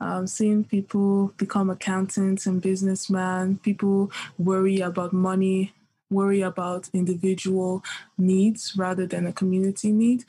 [0.00, 5.72] um, seeing people become accountants and businessmen, people worry about money,
[6.10, 7.82] worry about individual
[8.18, 10.24] needs rather than a community need.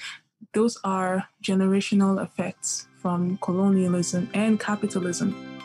[0.54, 5.57] Those are generational effects from colonialism and capitalism.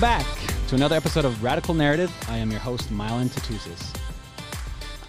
[0.00, 2.10] Welcome back to another episode of Radical Narrative.
[2.26, 3.94] I am your host, Mylan Tootoosis.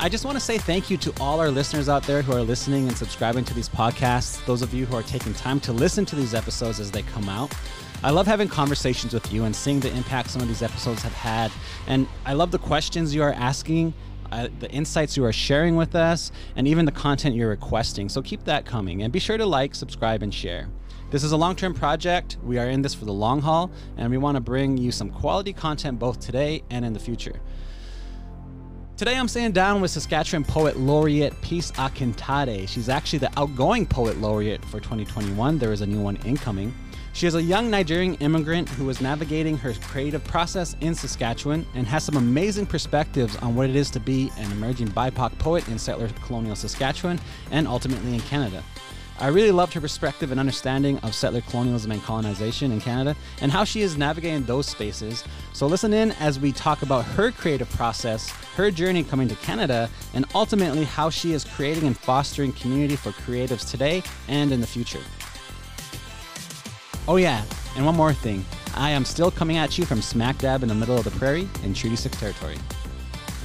[0.01, 2.41] I just want to say thank you to all our listeners out there who are
[2.41, 6.05] listening and subscribing to these podcasts, those of you who are taking time to listen
[6.07, 7.53] to these episodes as they come out.
[8.03, 11.13] I love having conversations with you and seeing the impact some of these episodes have
[11.13, 11.53] had.
[11.87, 13.93] And I love the questions you are asking,
[14.29, 18.09] uh, the insights you are sharing with us, and even the content you're requesting.
[18.09, 19.03] So keep that coming.
[19.03, 20.67] And be sure to like, subscribe, and share.
[21.11, 22.37] This is a long term project.
[22.41, 25.09] We are in this for the long haul, and we want to bring you some
[25.09, 27.37] quality content both today and in the future.
[28.95, 32.65] Today I'm sitting down with Saskatchewan poet laureate Peace Akintade.
[32.69, 35.57] She's actually the outgoing poet laureate for 2021.
[35.57, 36.73] There is a new one incoming.
[37.11, 41.85] She is a young Nigerian immigrant who is navigating her creative process in Saskatchewan and
[41.87, 45.77] has some amazing perspectives on what it is to be an emerging BIPOC poet in
[45.77, 47.19] settler colonial Saskatchewan
[47.51, 48.63] and ultimately in Canada.
[49.21, 53.51] I really loved her perspective and understanding of settler colonialism and colonization in Canada and
[53.51, 55.23] how she is navigating those spaces.
[55.53, 59.91] So, listen in as we talk about her creative process, her journey coming to Canada,
[60.15, 64.65] and ultimately how she is creating and fostering community for creatives today and in the
[64.65, 65.01] future.
[67.07, 70.63] Oh, yeah, and one more thing I am still coming at you from smack dab
[70.63, 72.57] in the middle of the prairie in Treaty 6 territory.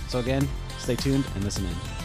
[0.09, 1.95] So, again, stay tuned and listen in.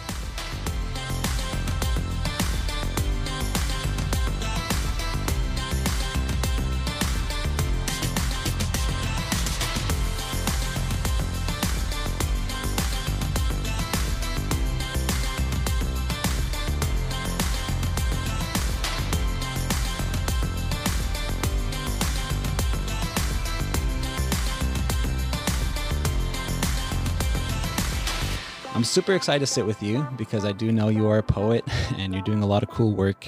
[28.92, 31.64] Super excited to sit with you because I do know you are a poet
[31.98, 33.26] and you're doing a lot of cool work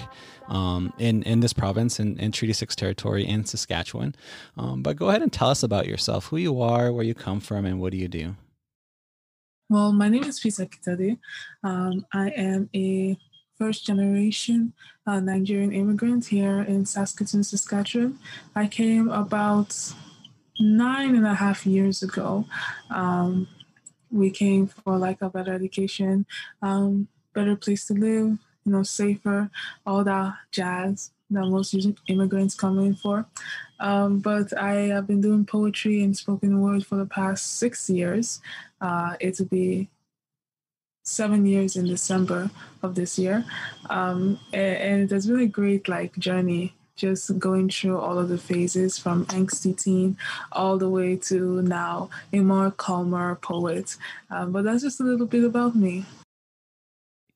[0.50, 4.14] um, in in this province in, in Treaty Six territory in Saskatchewan.
[4.58, 7.40] Um, but go ahead and tell us about yourself, who you are, where you come
[7.40, 8.36] from, and what do you do.
[9.70, 11.18] Well, my name is Peace Akintade.
[11.64, 13.18] Um, I am a
[13.58, 14.74] first generation
[15.08, 18.20] uh, Nigerian immigrant here in Saskatoon, Saskatchewan.
[18.54, 19.94] I came about
[20.60, 22.48] nine and a half years ago.
[22.90, 23.48] Um,
[24.14, 26.26] we came for like a better education,
[26.62, 29.50] um, better place to live, you know, safer,
[29.86, 31.76] all that jazz that most
[32.08, 33.26] immigrants come in for.
[33.80, 38.40] Um, but I have been doing poetry and spoken word for the past six years.
[38.80, 39.90] Uh, it'll be
[41.04, 42.50] seven years in December
[42.82, 43.44] of this year,
[43.90, 48.30] um, and, and it has been a great like journey just going through all of
[48.30, 50.18] the phases from angsty teen
[50.52, 53.96] all the way to now a more calmer poet.
[54.30, 56.06] Um, but that's just a little bit about me.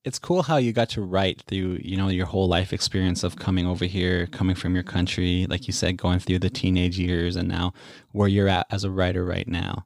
[0.04, 3.36] It's cool how you got to write through, you know, your whole life experience of
[3.36, 7.36] coming over here, coming from your country, like you said, going through the teenage years,
[7.36, 7.74] and now
[8.14, 9.86] where you're at as a writer right now.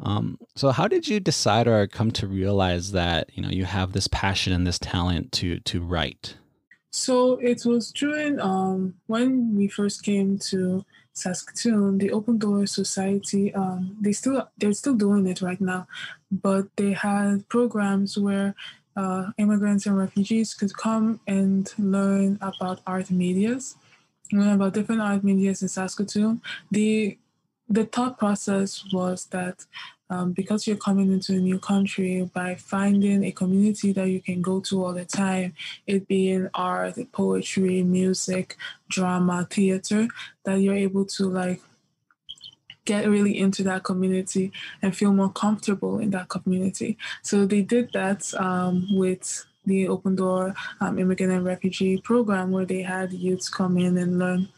[0.00, 3.92] Um, so, how did you decide or come to realize that you know you have
[3.92, 6.36] this passion and this talent to to write?
[6.90, 13.52] So it was during um, when we first came to Saskatoon, the Open Door Society.
[13.54, 15.86] Um, they still they're still doing it right now,
[16.30, 18.54] but they had programs where
[18.96, 23.76] uh, immigrants and refugees could come and learn about art medias,
[24.32, 26.40] learn about different art medias in Saskatoon.
[26.70, 27.18] The
[27.68, 29.66] the thought process was that
[30.10, 34.40] um, because you're coming into a new country by finding a community that you can
[34.40, 35.54] go to all the time,
[35.86, 38.56] it being art, poetry, music,
[38.88, 40.08] drama, theater,
[40.44, 41.60] that you're able to like
[42.84, 44.50] get really into that community
[44.80, 46.96] and feel more comfortable in that community.
[47.22, 52.64] So they did that um, with the Open Door um, Immigrant and Refugee Program, where
[52.64, 54.48] they had youths come in and learn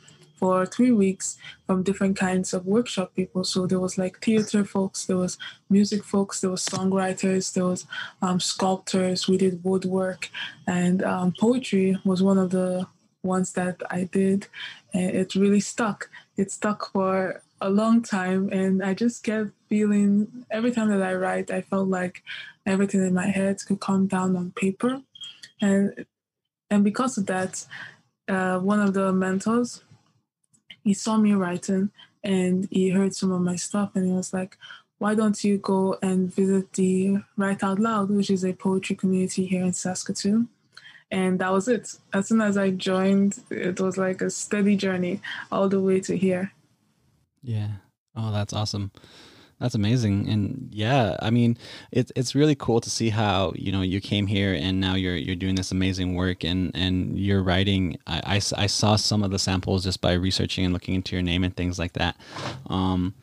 [0.40, 3.44] for three weeks from different kinds of workshop people.
[3.44, 5.36] So there was like theater folks, there was
[5.68, 7.86] music folks, there was songwriters, there was
[8.22, 9.28] um, sculptors.
[9.28, 10.30] We did woodwork,
[10.66, 12.86] and um, poetry was one of the
[13.22, 14.48] ones that I did,
[14.94, 16.08] and it really stuck.
[16.38, 21.14] It stuck for a long time, and I just kept feeling every time that I
[21.14, 22.22] write, I felt like
[22.64, 25.02] everything in my head could come down on paper,
[25.60, 26.06] and
[26.70, 27.66] and because of that,
[28.28, 29.82] uh, one of the mentors
[30.84, 31.90] he saw me writing
[32.22, 34.56] and he heard some of my stuff and he was like,
[34.98, 39.46] why don't you go and visit the Write Out Loud, which is a poetry community
[39.46, 40.48] here in Saskatoon?
[41.10, 41.96] And that was it.
[42.12, 46.16] As soon as I joined, it was like a steady journey all the way to
[46.16, 46.52] here.
[47.42, 47.68] Yeah.
[48.14, 48.92] Oh, that's awesome.
[49.60, 50.28] That's amazing.
[50.28, 51.58] And yeah, I mean,
[51.92, 55.16] it's it's really cool to see how, you know, you came here and now you're
[55.16, 59.30] you're doing this amazing work and and you're writing I, I, I saw some of
[59.30, 62.16] the samples just by researching and looking into your name and things like that.
[62.68, 63.14] Um,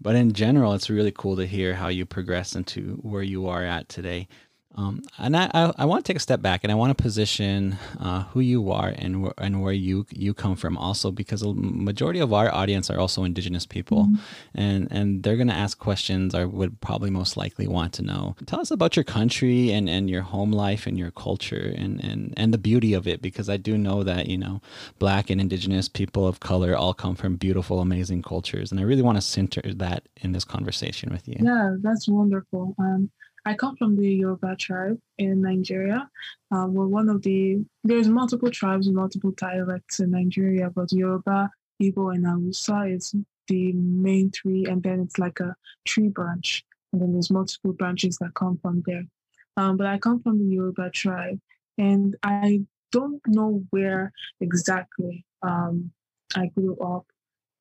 [0.00, 3.64] but in general, it's really cool to hear how you progress into where you are
[3.64, 4.28] at today.
[4.78, 7.02] Um, and I, I, I, want to take a step back and I want to
[7.02, 11.42] position uh, who you are and, wh- and where you you come from also because
[11.42, 14.16] a majority of our audience are also indigenous people mm-hmm.
[14.54, 18.36] and, and they're going to ask questions or would probably most likely want to know.
[18.46, 22.32] Tell us about your country and, and your home life and your culture and, and,
[22.36, 24.62] and the beauty of it because I do know that, you know,
[25.00, 28.70] black and indigenous people of color all come from beautiful, amazing cultures.
[28.70, 31.38] And I really want to center that in this conversation with you.
[31.40, 32.76] Yeah, that's wonderful.
[32.78, 33.10] Um,
[33.48, 36.06] I come from the Yoruba tribe in Nigeria.
[36.54, 41.48] Uh, we're one of the, there's multiple tribes, multiple dialects in Nigeria, but Yoruba,
[41.82, 43.14] Igbo, and Hausa is
[43.46, 45.56] the main three, and then it's like a
[45.86, 46.62] tree branch,
[46.92, 49.04] and then there's multiple branches that come from there.
[49.56, 51.40] Um, but I come from the Yoruba tribe,
[51.78, 54.12] and I don't know where
[54.42, 55.90] exactly um,
[56.36, 57.06] I grew up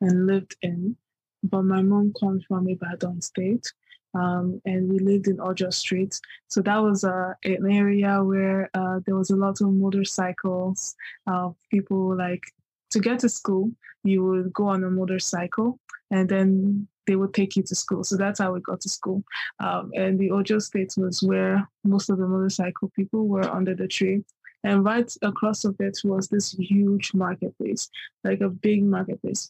[0.02, 0.98] and lived in,
[1.44, 3.72] but my mom comes from Ibadan State,
[4.18, 6.20] um, and we lived in Ojo Street.
[6.48, 10.96] So that was uh, an area where uh, there was a lot of motorcycles.
[11.28, 12.44] Uh, people like
[12.92, 13.72] to get to school,
[14.04, 15.80] you would go on a motorcycle,
[16.12, 18.04] and then they would take you to school.
[18.04, 19.24] So that's how we got to school.
[19.60, 23.88] Um, and the Ojo State was where most of the motorcycle people were under the
[23.88, 24.24] tree.
[24.64, 27.90] And right across of it was this huge marketplace,
[28.24, 29.48] like a big marketplace.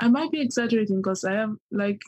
[0.00, 2.00] I might be exaggerating because I am like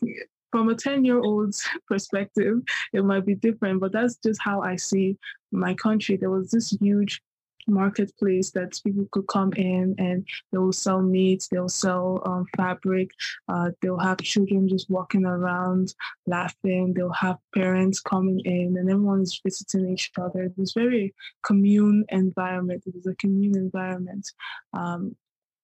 [0.50, 2.60] from a 10 year old's perspective,
[2.92, 5.16] it might be different, but that's just how I see
[5.52, 6.16] my country.
[6.16, 7.22] There was this huge
[7.68, 13.10] marketplace that people could come in and they will sell meat, they'll sell um, fabric,
[13.48, 15.94] uh, they'll have children just walking around
[16.26, 20.44] laughing, they'll have parents coming in, and everyone is visiting each other.
[20.44, 21.14] It was very
[21.44, 22.84] commune environment.
[22.86, 24.26] It was a commune environment.
[24.72, 25.14] Um,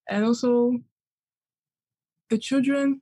[0.08, 0.78] and also,
[2.30, 3.00] the children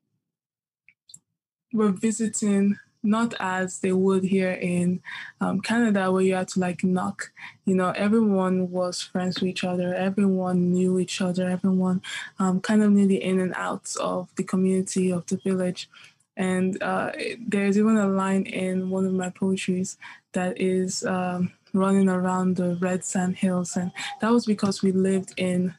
[1.72, 5.00] were visiting not as they would here in
[5.40, 7.32] um, Canada, where you had to like knock.
[7.64, 9.94] You know, everyone was friends with each other.
[9.94, 11.48] Everyone knew each other.
[11.48, 12.00] Everyone
[12.38, 15.88] um, kind of knew the in and outs of the community of the village.
[16.36, 17.12] And uh,
[17.46, 19.98] there's even a line in one of my poetries
[20.32, 25.34] that is um, running around the red sand hills, and that was because we lived
[25.36, 25.74] in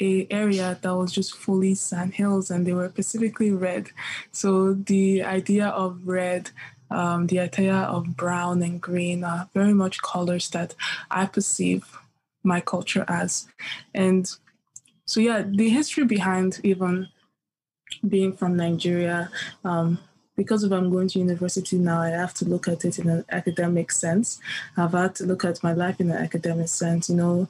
[0.00, 3.90] a area that was just fully sand hills and they were specifically red.
[4.30, 6.50] So the idea of red,
[6.90, 10.74] um, the idea of brown and green are very much colors that
[11.10, 11.98] I perceive
[12.44, 13.48] my culture as.
[13.94, 14.30] And
[15.04, 17.08] so yeah, the history behind even
[18.06, 19.30] being from Nigeria,
[19.64, 19.98] um,
[20.36, 23.24] because if I'm going to university now, I have to look at it in an
[23.30, 24.38] academic sense.
[24.76, 27.10] I've had to look at my life in an academic sense.
[27.10, 27.48] You know,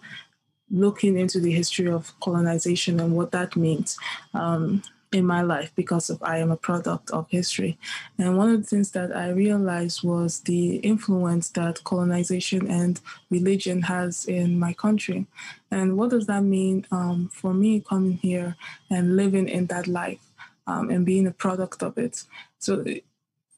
[0.71, 3.97] looking into the history of colonization and what that means
[4.35, 4.83] um,
[5.13, 7.79] in my life because of I am a product of history.
[8.19, 13.83] And one of the things that I realized was the influence that colonization and religion
[13.83, 15.27] has in my country.
[15.71, 18.57] And what does that mean um, for me coming here
[18.91, 20.21] and living in that life
[20.67, 22.25] um, and being a product of it?
[22.59, 23.05] So it,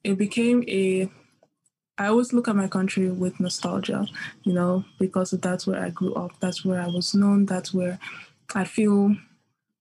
[0.05, 1.11] it became a
[2.01, 4.07] I always look at my country with nostalgia,
[4.45, 6.31] you know, because that's where I grew up.
[6.41, 7.45] That's where I was known.
[7.45, 7.99] That's where
[8.55, 9.15] I feel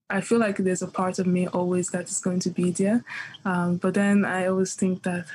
[0.09, 3.05] I feel like there's a part of me always that is going to be there.
[3.45, 5.27] Um, but then I always think that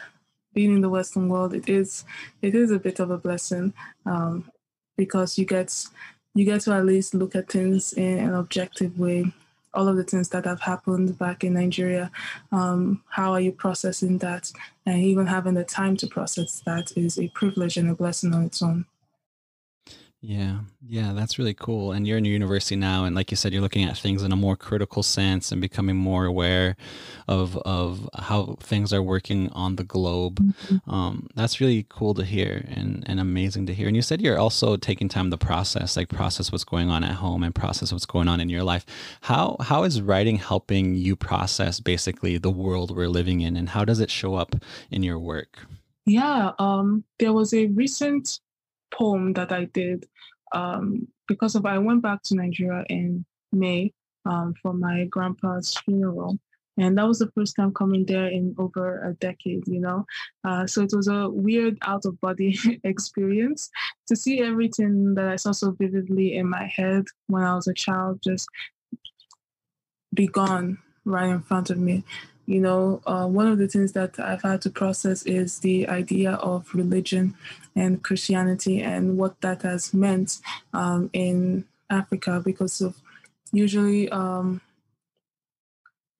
[0.52, 2.04] being in the Western world, it is
[2.42, 3.72] it is a bit of a blessing
[4.04, 4.50] um,
[4.98, 5.86] because you get
[6.34, 9.32] you get to at least look at things in an objective way
[9.74, 12.10] all of the things that have happened back in Nigeria.
[12.52, 14.52] Um, how are you processing that?
[14.86, 18.44] And even having the time to process that is a privilege and a blessing on
[18.44, 18.86] its own.
[20.26, 21.92] Yeah, yeah, that's really cool.
[21.92, 24.32] And you're in your university now, and like you said, you're looking at things in
[24.32, 26.76] a more critical sense and becoming more aware
[27.28, 30.40] of of how things are working on the globe.
[30.40, 30.90] Mm-hmm.
[30.90, 33.86] Um, that's really cool to hear and and amazing to hear.
[33.86, 37.16] And you said you're also taking time to process, like process what's going on at
[37.16, 38.86] home and process what's going on in your life.
[39.20, 43.84] How how is writing helping you process basically the world we're living in, and how
[43.84, 44.56] does it show up
[44.90, 45.66] in your work?
[46.06, 48.40] Yeah, um, there was a recent
[48.96, 50.06] poem that I did
[50.52, 53.92] um, because of I went back to Nigeria in May
[54.24, 56.38] um, for my grandpa's funeral.
[56.76, 60.06] And that was the first time coming there in over a decade, you know?
[60.42, 63.70] Uh, so it was a weird out of body experience
[64.08, 67.74] to see everything that I saw so vividly in my head when I was a
[67.74, 68.48] child just
[70.12, 72.02] be gone right in front of me.
[72.46, 76.32] You know, uh, one of the things that I've had to process is the idea
[76.32, 77.34] of religion
[77.74, 80.40] and Christianity and what that has meant
[80.72, 82.96] um, in Africa because of
[83.52, 84.60] usually um,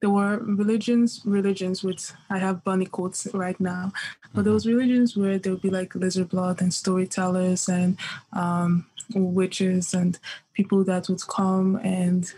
[0.04, 3.90] there were religions religions which i have bunny quotes right now
[4.34, 4.50] but mm-hmm.
[4.50, 7.96] those religions where there would be like lizard blood and storytellers and
[8.34, 10.18] um, witches and
[10.52, 12.34] people that would come and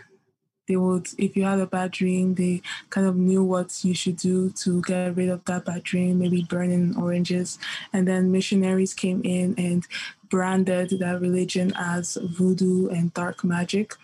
[0.67, 4.17] they would if you had a bad dream they kind of knew what you should
[4.17, 7.57] do to get rid of that bad dream maybe burning oranges.
[7.93, 9.85] And then missionaries came in and
[10.29, 13.95] branded that religion as voodoo and dark magic.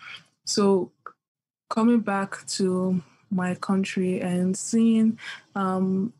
[0.44, 0.90] So
[1.70, 5.18] coming back to my country and seeing
[5.54, 6.12] um,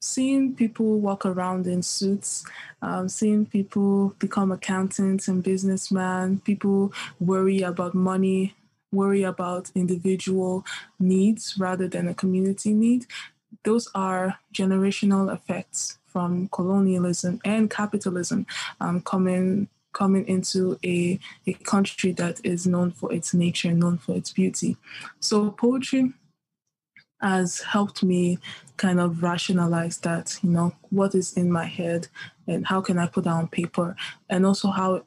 [0.00, 2.44] seeing people walk around in suits,
[2.82, 8.52] um, seeing people become accountants and businessmen, people worry about money,
[8.92, 10.64] worry about individual
[10.98, 13.06] needs rather than a community need.
[13.64, 18.46] Those are generational effects from colonialism and capitalism
[18.80, 24.12] um, coming coming into a, a country that is known for its nature, known for
[24.16, 24.76] its beauty.
[25.20, 26.14] So poetry
[27.20, 28.38] has helped me
[28.78, 32.08] kind of rationalize that, you know, what is in my head
[32.46, 33.94] and how can I put that on paper?
[34.28, 35.04] And also how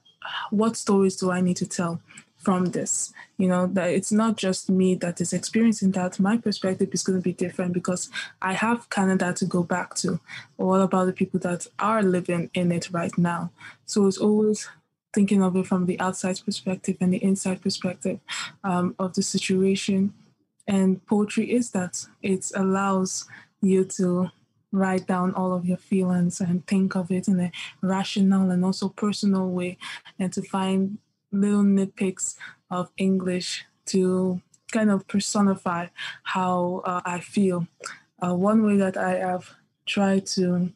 [0.49, 1.99] what stories do I need to tell
[2.45, 3.11] from this?
[3.37, 6.19] You know, that it's not just me that is experiencing that.
[6.19, 8.09] My perspective is going to be different because
[8.41, 10.19] I have Canada to go back to.
[10.55, 13.51] What about the people that are living in it right now?
[13.85, 14.69] So it's always
[15.13, 18.19] thinking of it from the outside perspective and the inside perspective
[18.63, 20.13] um, of the situation
[20.67, 23.27] and poetry is that it allows
[23.61, 24.31] you to
[24.71, 28.89] write down all of your feelings and think of it in a rational and also
[28.89, 29.77] personal way,
[30.19, 30.97] and to find
[31.32, 32.36] little nitpicks
[32.70, 34.41] of English to
[34.72, 35.88] kind of personify
[36.24, 37.67] how uh, I feel.
[38.22, 39.53] Uh, one way that I have
[39.86, 40.72] tried to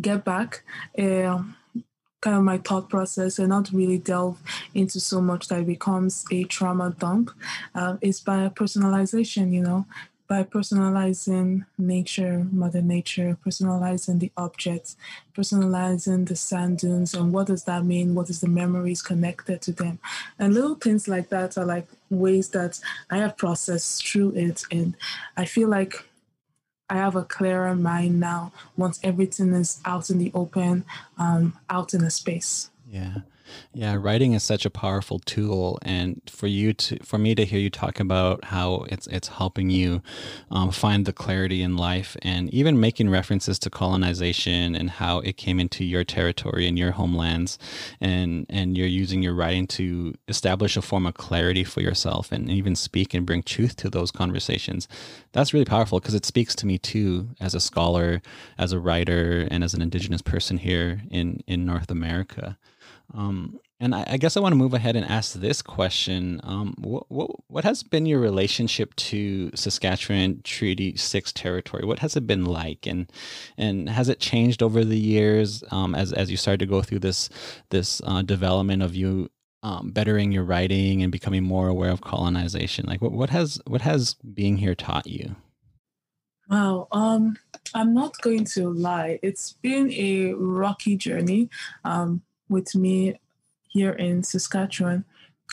[0.00, 0.62] get back
[0.98, 1.42] uh,
[2.24, 4.40] kind of my thought process and not really delve
[4.74, 7.30] into so much that it becomes a trauma dump
[7.74, 9.86] uh, is by personalization, you know,
[10.26, 14.96] by personalizing nature, Mother Nature, personalizing the objects,
[15.36, 18.14] personalizing the sand dunes, and what does that mean?
[18.14, 19.98] What is the memories connected to them?
[20.38, 24.62] And little things like that are like ways that I have processed through it.
[24.70, 24.94] And
[25.36, 25.94] I feel like
[26.88, 30.84] I have a clearer mind now once everything is out in the open,
[31.18, 32.70] um, out in the space.
[32.90, 33.18] Yeah.
[33.72, 37.58] Yeah, writing is such a powerful tool, and for you to, for me to hear
[37.58, 40.02] you talk about how it's it's helping you
[40.50, 45.36] um, find the clarity in life, and even making references to colonization and how it
[45.36, 47.58] came into your territory and your homelands,
[48.00, 52.50] and and you're using your writing to establish a form of clarity for yourself, and
[52.50, 54.88] even speak and bring truth to those conversations.
[55.32, 58.22] That's really powerful because it speaks to me too, as a scholar,
[58.56, 62.56] as a writer, and as an Indigenous person here in in North America.
[63.14, 66.74] Um, and I, I, guess I want to move ahead and ask this question: um,
[66.78, 71.84] what, what, what has been your relationship to Saskatchewan Treaty Six territory?
[71.84, 73.10] What has it been like, and
[73.56, 77.00] and has it changed over the years um, as as you started to go through
[77.00, 77.28] this
[77.70, 79.30] this uh, development of you
[79.62, 82.86] um, bettering your writing and becoming more aware of colonization?
[82.86, 85.36] Like, what what has what has being here taught you?
[86.48, 86.88] Wow.
[86.92, 87.38] Um,
[87.74, 89.18] I'm not going to lie.
[89.22, 91.48] It's been a rocky journey.
[91.84, 92.22] Um,
[92.54, 93.18] with me
[93.68, 95.04] here in Saskatchewan,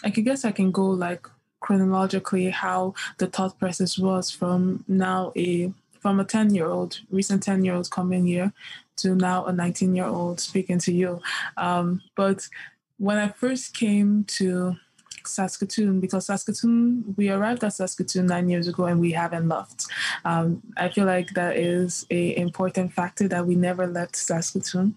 [0.03, 1.27] I guess I can go like
[1.59, 7.43] chronologically how the thought process was from now a from a 10 year old recent
[7.43, 8.51] 10 year old coming here
[8.97, 11.21] to now a 19 year old speaking to you.
[11.57, 12.47] Um, but
[12.97, 14.75] when i first came to
[15.27, 19.85] Saskatoon because Saskatoon, we arrived at Saskatoon nine years ago and we haven't left.
[20.25, 24.95] Um, I feel like that is a important factor that we never left Saskatoon.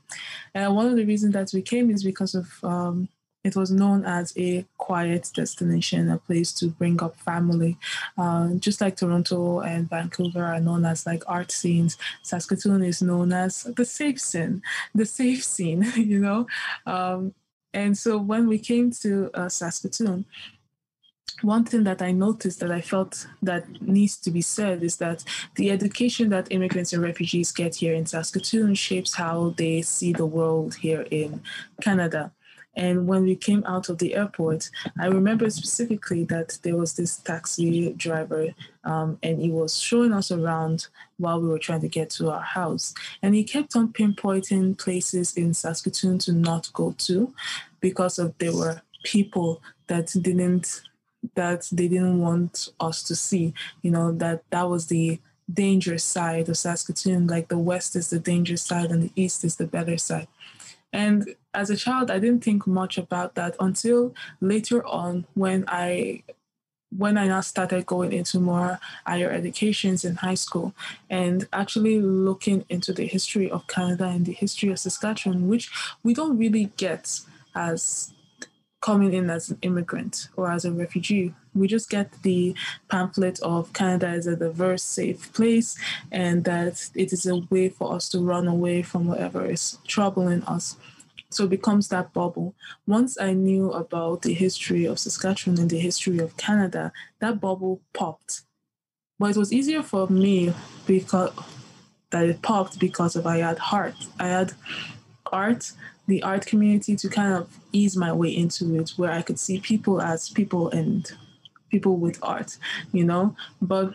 [0.54, 3.08] And one of the reasons that we came is because of um,
[3.44, 7.76] it was known as a quiet destination, a place to bring up family.
[8.16, 13.32] Uh, just like Toronto and Vancouver are known as like art scenes, Saskatoon is known
[13.32, 14.62] as the safe scene,
[14.94, 16.46] the safe scene, you know.
[16.86, 17.34] Um,
[17.74, 20.24] and so when we came to uh, Saskatoon,
[21.42, 25.24] one thing that I noticed that I felt that needs to be said is that
[25.56, 30.26] the education that immigrants and refugees get here in Saskatoon shapes how they see the
[30.26, 31.42] world here in
[31.82, 32.32] Canada.
[32.76, 37.16] And when we came out of the airport, I remember specifically that there was this
[37.18, 38.48] taxi driver
[38.84, 40.88] um, and he was showing us around
[41.18, 42.94] while we were trying to get to our house.
[43.22, 47.32] And he kept on pinpointing places in Saskatoon to not go to
[47.80, 50.82] because of there were people that didn't
[51.34, 53.54] that they didn't want us to see.
[53.82, 55.20] You know that that was the
[55.52, 57.26] dangerous side of saskatoon.
[57.26, 60.28] Like the west is the dangerous side and the east is the better side.
[60.92, 66.22] And as a child, I didn't think much about that until later on when I
[66.96, 70.74] when I now started going into more higher educations in high school
[71.10, 75.70] and actually looking into the history of Canada and the history of Saskatchewan, which
[76.04, 77.20] we don't really get
[77.56, 78.12] as
[78.80, 81.34] coming in as an immigrant or as a refugee.
[81.54, 82.54] We just get the
[82.88, 85.76] pamphlet of Canada as a diverse, safe place
[86.12, 90.42] and that it is a way for us to run away from whatever is troubling
[90.44, 90.76] us.
[91.30, 92.54] So it becomes that bubble.
[92.86, 97.80] Once I knew about the history of Saskatchewan and the history of Canada, that bubble
[97.92, 98.42] popped.
[99.18, 100.54] But it was easier for me
[100.86, 101.32] because
[102.10, 103.96] that it popped because of I had heart.
[104.20, 104.52] I had
[105.32, 105.72] art,
[106.06, 109.58] the art community to kind of ease my way into it where I could see
[109.58, 111.10] people as people and
[111.70, 112.56] people with art,
[112.92, 113.34] you know?
[113.60, 113.94] But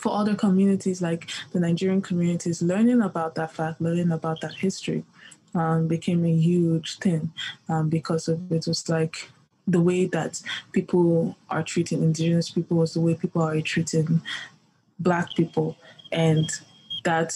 [0.00, 5.04] for other communities like the Nigerian communities, learning about that fact, learning about that history
[5.54, 7.32] um, became a huge thing
[7.68, 9.30] um, because of it was like
[9.66, 10.40] the way that
[10.72, 14.20] people are treating indigenous people was the way people are treating
[14.98, 15.76] black people.
[16.10, 16.50] And
[17.04, 17.34] that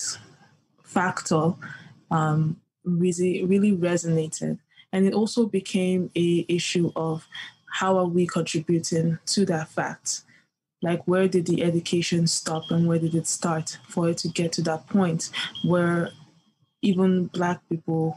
[0.82, 1.54] factor
[2.10, 4.58] um, really really resonated.
[4.92, 7.26] And it also became a issue of
[7.72, 10.22] how are we contributing to that fact?
[10.82, 14.52] Like where did the education stop and where did it start for it to get
[14.52, 15.30] to that point
[15.64, 16.10] where
[16.82, 18.16] even Black people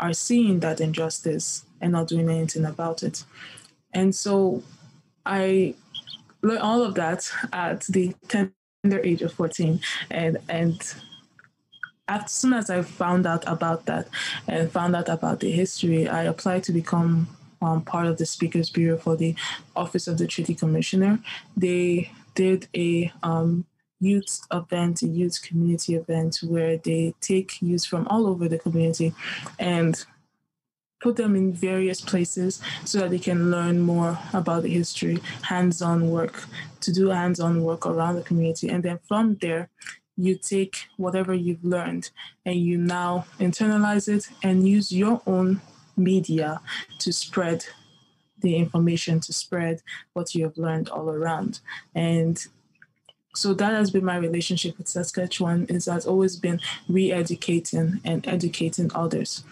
[0.00, 3.24] are seeing that injustice and not doing anything about it.
[3.92, 4.62] And so
[5.24, 5.74] I
[6.42, 9.80] learned all of that at the tender age of 14.
[10.10, 10.94] And, and
[12.08, 14.08] as soon as I found out about that
[14.46, 17.28] and found out about the history, I applied to become
[17.62, 19.34] um, part of the Speakers Bureau for the
[19.74, 21.18] Office of the Treaty Commissioner.
[21.56, 23.64] They did a um,
[24.04, 29.14] youth event, a youth community event where they take youth from all over the community
[29.58, 30.04] and
[31.00, 36.10] put them in various places so that they can learn more about the history, hands-on
[36.10, 36.44] work,
[36.80, 38.68] to do hands-on work around the community.
[38.70, 39.68] And then from there,
[40.16, 42.10] you take whatever you've learned
[42.46, 45.60] and you now internalize it and use your own
[45.96, 46.60] media
[47.00, 47.66] to spread
[48.40, 51.60] the information, to spread what you have learned all around.
[51.94, 52.46] And
[53.34, 58.90] so that has been my relationship with Saskatchewan is has always been re-educating and educating
[58.94, 59.44] others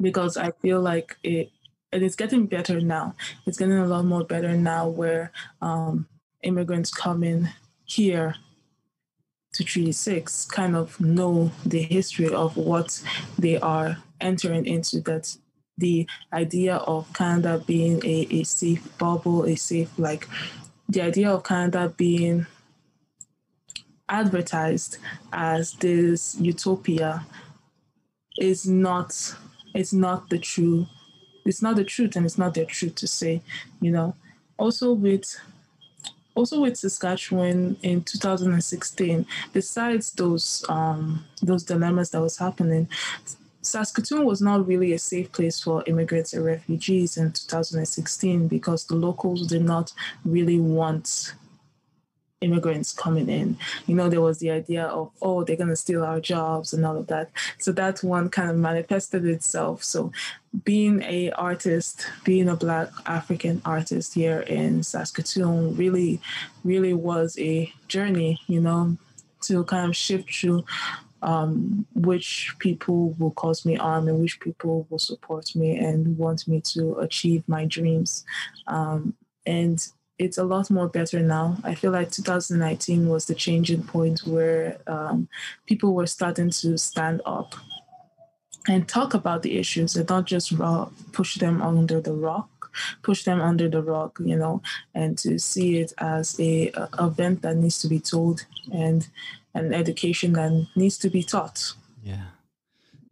[0.00, 1.50] because I feel like it
[1.92, 3.14] and it's getting better now.
[3.46, 6.06] It's getting a lot more better now where um,
[6.42, 7.48] immigrants coming
[7.84, 8.36] here
[9.54, 13.02] to Treaty 6 kind of know the history of what
[13.38, 15.36] they are entering into that
[15.76, 20.28] the idea of Canada being a, a safe bubble, a safe like
[20.88, 22.46] the idea of Canada being
[24.10, 24.98] advertised
[25.32, 27.24] as this utopia
[28.38, 29.34] is not
[29.74, 30.86] it's not the true
[31.46, 33.40] it's not the truth and it's not their truth to say
[33.80, 34.14] you know.
[34.58, 35.36] Also with
[36.34, 42.88] also with Saskatchewan in 2016 besides those um those dilemmas that was happening
[43.62, 48.94] Saskatoon was not really a safe place for immigrants and refugees in 2016 because the
[48.94, 49.92] locals did not
[50.24, 51.34] really want
[52.40, 53.56] immigrants coming in.
[53.86, 56.84] You know, there was the idea of, oh, they're going to steal our jobs and
[56.84, 57.30] all of that.
[57.58, 59.84] So that one kind of manifested itself.
[59.84, 60.12] So
[60.64, 66.20] being a artist, being a Black African artist here in Saskatoon really,
[66.64, 68.96] really was a journey, you know,
[69.42, 70.64] to kind of shift through
[71.22, 76.48] um, which people will cause me harm and which people will support me and want
[76.48, 78.24] me to achieve my dreams.
[78.66, 79.14] Um,
[79.46, 79.86] and
[80.20, 81.56] it's a lot more better now.
[81.64, 85.28] I feel like 2019 was the changing point where um,
[85.66, 87.54] people were starting to stand up
[88.68, 90.52] and talk about the issues and not just
[91.12, 92.70] push them under the rock,
[93.02, 94.60] push them under the rock, you know,
[94.94, 99.08] and to see it as a, a event that needs to be told and
[99.54, 101.72] an education that needs to be taught.
[102.04, 102.26] Yeah.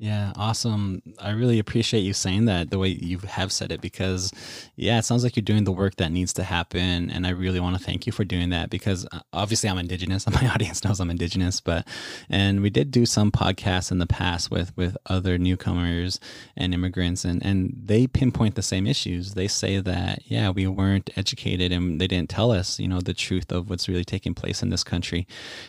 [0.00, 1.02] Yeah, awesome.
[1.18, 4.32] I really appreciate you saying that the way you have said it because,
[4.76, 7.11] yeah, it sounds like you're doing the work that needs to happen.
[7.11, 10.24] And I really want to thank you for doing that because uh, obviously I'm Indigenous.
[10.24, 11.84] And my audience knows I'm Indigenous, but,
[12.30, 16.20] and we did do some podcasts in the past with, with other newcomers
[16.56, 19.34] and immigrants, and, and they pinpoint the same issues.
[19.34, 23.14] They say that, yeah, we weren't educated and they didn't tell us, you know, the
[23.14, 25.26] truth of what's really taking place in this country.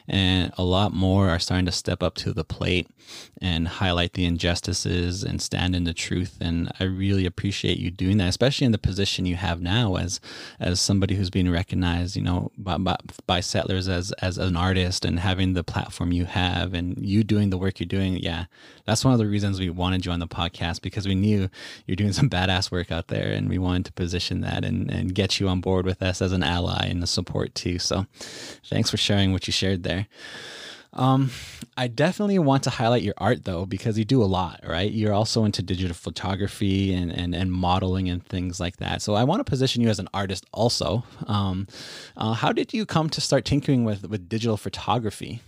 [0.07, 2.87] And a lot more are starting to step up to the plate
[3.41, 6.37] and highlight the injustices and stand in the truth.
[6.41, 10.19] And I really appreciate you doing that, especially in the position you have now as
[10.59, 15.05] as somebody who's being recognized, you know, by, by, by settlers as as an artist
[15.05, 18.17] and having the platform you have and you doing the work you're doing.
[18.17, 18.45] Yeah,
[18.85, 21.49] that's one of the reasons we wanted you on the podcast because we knew
[21.85, 25.15] you're doing some badass work out there, and we wanted to position that and and
[25.15, 27.79] get you on board with us as an ally and a support too.
[27.79, 28.05] So,
[28.65, 30.07] thanks for sharing what you shared there.
[30.93, 31.29] Um,
[31.77, 34.91] I definitely want to highlight your art though, because you do a lot, right?
[34.91, 39.01] You're also into digital photography and, and, and modeling and things like that.
[39.01, 41.03] So I want to position you as an artist also.
[41.27, 41.67] Um,
[42.17, 45.41] uh, how did you come to start tinkering with, with digital photography?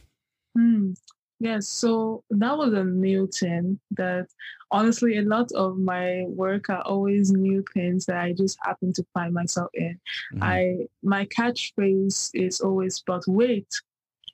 [0.56, 0.94] Hmm.
[1.40, 4.28] Yes, so that was a new thing that
[4.70, 9.04] honestly, a lot of my work are always new things that I just happen to
[9.16, 10.00] find myself in.
[10.36, 10.44] Mm-hmm.
[10.44, 13.66] I my catchphrase is always, but wait,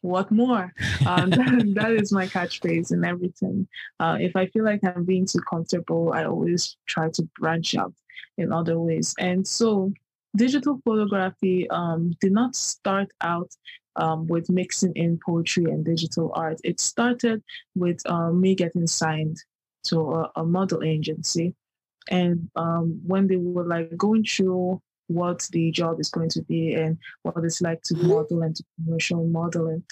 [0.01, 0.73] what more?
[1.05, 3.67] Um, that, that is my catchphrase in everything.
[3.99, 7.93] Uh, if I feel like I'm being too comfortable, I always try to branch out
[8.37, 9.15] in other ways.
[9.19, 9.93] And so,
[10.35, 13.51] digital photography um, did not start out
[13.95, 16.59] um, with mixing in poetry and digital art.
[16.63, 17.43] It started
[17.75, 19.37] with uh, me getting signed
[19.85, 21.55] to a, a model agency.
[22.09, 26.73] And um, when they were like going through what the job is going to be
[26.73, 28.07] and what it's like to mm-hmm.
[28.07, 29.83] model and to commercial modeling.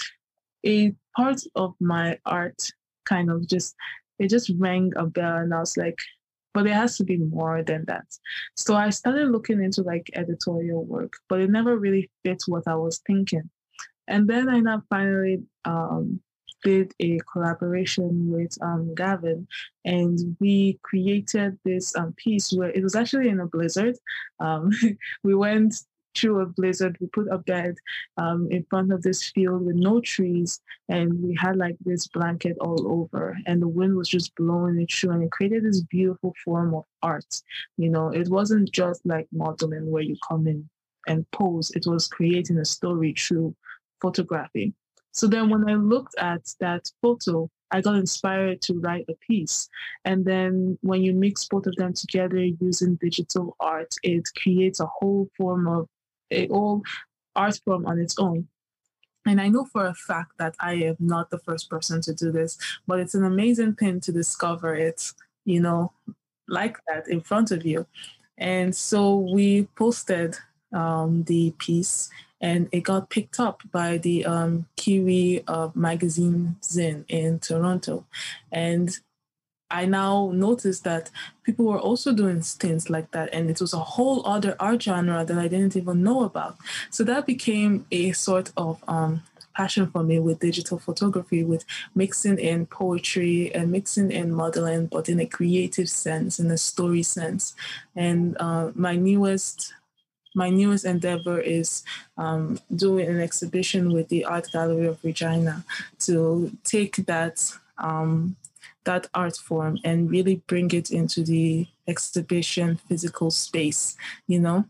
[0.65, 2.61] A part of my art
[3.05, 3.75] kind of just
[4.19, 5.97] it just rang a bell and I was like,
[6.53, 8.05] but there has to be more than that.
[8.55, 12.75] So I started looking into like editorial work, but it never really fit what I
[12.75, 13.49] was thinking.
[14.07, 16.21] And then I now finally um,
[16.65, 19.47] did a collaboration with um, Gavin,
[19.85, 23.95] and we created this um, piece where it was actually in a blizzard.
[24.39, 24.71] Um,
[25.23, 25.75] we went
[26.15, 26.97] through a blizzard.
[26.99, 27.75] We put a bed
[28.17, 32.57] um, in front of this field with no trees, and we had like this blanket
[32.59, 36.33] all over, and the wind was just blowing it through, and it created this beautiful
[36.43, 37.41] form of art.
[37.77, 40.67] You know, it wasn't just like modeling where you come in
[41.07, 41.69] and pose.
[41.75, 43.55] It was creating a story through
[44.01, 44.73] photography.
[45.15, 49.69] So then when I looked at that photo, I got inspired to write a piece.
[50.03, 54.85] And then when you mix both of them together using digital art, it creates a
[54.87, 55.87] whole form of
[56.31, 56.83] a whole
[57.33, 58.49] art form on its own.
[59.25, 62.33] And I know for a fact that I am not the first person to do
[62.33, 65.13] this, but it's an amazing thing to discover it,
[65.45, 65.93] you know,
[66.49, 67.87] like that in front of you.
[68.37, 70.35] And so we posted
[70.73, 72.09] um, the piece
[72.41, 78.05] and it got picked up by the um, Kiwi uh, magazine Zine in Toronto.
[78.51, 78.97] And
[79.71, 81.09] I now noticed that
[81.43, 85.25] people were also doing things like that, and it was a whole other art genre
[85.25, 86.57] that I didn't even know about.
[86.91, 89.23] So that became a sort of um,
[89.55, 95.09] passion for me with digital photography, with mixing in poetry and mixing in modeling, but
[95.09, 97.55] in a creative sense, in a story sense.
[97.95, 99.73] And uh, my newest
[100.35, 101.83] my newest endeavor is
[102.17, 105.65] um, doing an exhibition with the Art Gallery of Regina
[105.99, 108.35] to take that um,
[108.83, 113.95] that art form and really bring it into the exhibition physical space.
[114.27, 114.65] You know,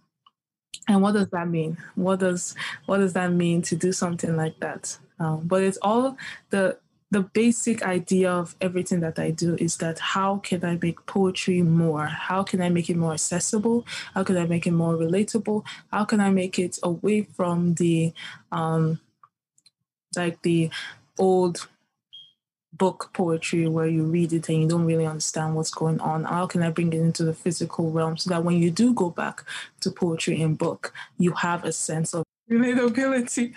[0.88, 1.78] and what does that mean?
[1.96, 4.98] What does what does that mean to do something like that?
[5.20, 6.18] Um, but it's all
[6.50, 6.78] the
[7.16, 11.62] the basic idea of everything that I do is that how can I make poetry
[11.62, 12.08] more?
[12.08, 13.86] How can I make it more accessible?
[14.14, 15.64] How can I make it more relatable?
[15.94, 18.12] How can I make it away from the
[18.52, 19.00] um
[20.18, 20.70] like the
[21.18, 21.70] old
[22.74, 26.46] book poetry where you read it and you don't really understand what's going on how
[26.46, 29.46] can i bring it into the physical realm so that when you do go back
[29.80, 33.54] to poetry in book you have a sense of relatability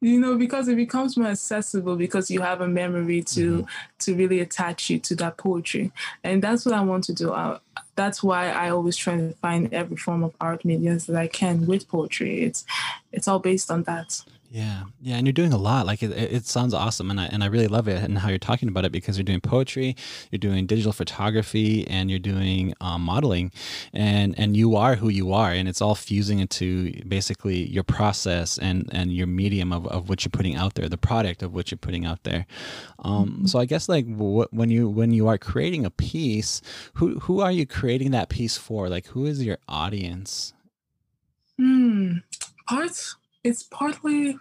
[0.00, 3.70] you know because it becomes more accessible because you have a memory to mm-hmm.
[3.98, 5.92] to really attach you to that poetry.
[6.24, 7.32] And that's what i want to do.
[7.32, 7.58] I,
[7.94, 11.66] that's why i always try to find every form of art mediums that i can
[11.66, 12.42] with poetry.
[12.42, 12.64] It's
[13.12, 15.84] it's all based on that Yeah, yeah, and you're doing a lot.
[15.84, 18.38] Like it, it sounds awesome, and I and I really love it and how you're
[18.38, 19.94] talking about it because you're doing poetry,
[20.30, 23.52] you're doing digital photography, and you're doing um, modeling,
[23.92, 28.56] and and you are who you are, and it's all fusing into basically your process
[28.56, 31.70] and and your medium of, of what you're putting out there, the product of what
[31.70, 32.46] you're putting out there.
[33.00, 33.46] Um, mm-hmm.
[33.46, 36.62] So I guess like what, when you when you are creating a piece,
[36.94, 38.88] who who are you creating that piece for?
[38.88, 40.54] Like who is your audience?
[41.58, 42.18] Hmm.
[42.66, 43.16] Parts
[43.48, 44.38] it's partly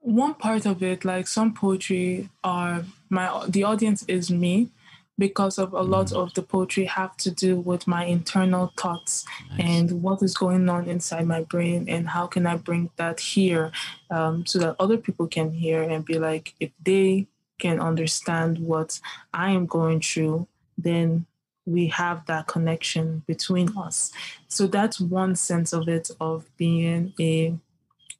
[0.00, 4.68] one part of it like some poetry are my the audience is me
[5.16, 6.16] because of a lot mm.
[6.16, 9.60] of the poetry have to do with my internal thoughts nice.
[9.60, 13.70] and what is going on inside my brain and how can i bring that here
[14.10, 17.28] um, so that other people can hear and be like if they
[17.60, 18.98] can understand what
[19.32, 21.26] i am going through then
[21.66, 24.12] we have that connection between us.
[24.48, 27.54] So that's one sense of it of being a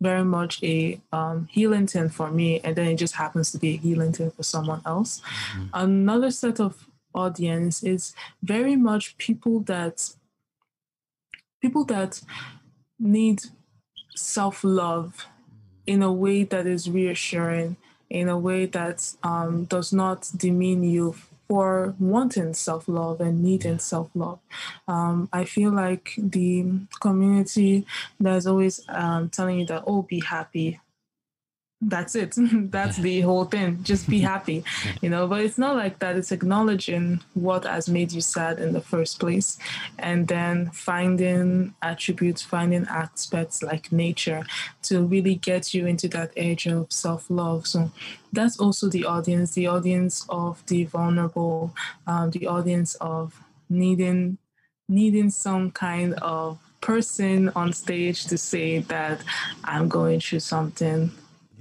[0.00, 3.74] very much a um, healing thing for me, and then it just happens to be
[3.74, 5.20] a healing thing for someone else.
[5.55, 5.66] Mm-hmm.
[5.74, 10.11] Another set of audience is very much people that
[11.61, 12.20] people that
[12.98, 13.42] need
[14.16, 15.26] self love
[15.87, 17.76] in a way that is reassuring,
[18.11, 21.14] in a way that um, does not demean you
[21.52, 24.38] for wanting self love and needing self love.
[24.88, 26.64] Um, I feel like the
[26.98, 27.84] community
[28.18, 30.80] that's always um, telling you that, oh, be happy,
[31.83, 32.37] that's it.
[32.71, 33.83] That's the whole thing.
[33.83, 34.64] Just be happy
[35.01, 36.16] you know but it's not like that.
[36.16, 39.59] It's acknowledging what has made you sad in the first place
[39.99, 44.45] and then finding attributes finding aspects like nature
[44.83, 47.66] to really get you into that edge of self-love.
[47.66, 47.90] So
[48.33, 51.75] that's also the audience the audience of the vulnerable
[52.07, 54.38] um, the audience of needing
[54.88, 59.23] needing some kind of person on stage to say that
[59.64, 61.11] i'm going through something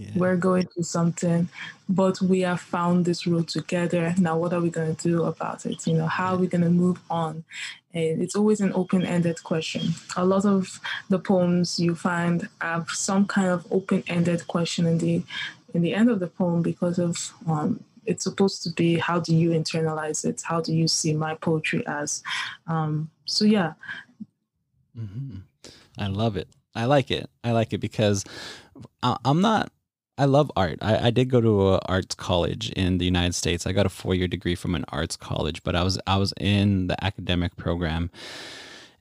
[0.01, 0.09] yeah.
[0.15, 1.47] We're going through something,
[1.87, 4.15] but we have found this road together.
[4.17, 5.85] Now, what are we going to do about it?
[5.85, 7.43] You know, how are we going to move on?
[7.93, 9.93] And it's always an open ended question.
[10.17, 14.97] A lot of the poems you find have some kind of open ended question in
[14.97, 15.23] the
[15.73, 19.35] in the end of the poem because of um, it's supposed to be how do
[19.35, 20.41] you internalize it?
[20.43, 22.23] How do you see my poetry as?
[22.65, 23.73] Um, so yeah.
[24.97, 25.37] Mm-hmm.
[25.97, 26.47] I love it.
[26.73, 27.29] I like it.
[27.43, 28.23] I like it because
[29.03, 29.71] I'm not
[30.21, 30.77] I love art.
[30.83, 33.65] I, I did go to an arts college in the United States.
[33.65, 36.31] I got a four year degree from an arts college, but I was I was
[36.39, 38.11] in the academic program,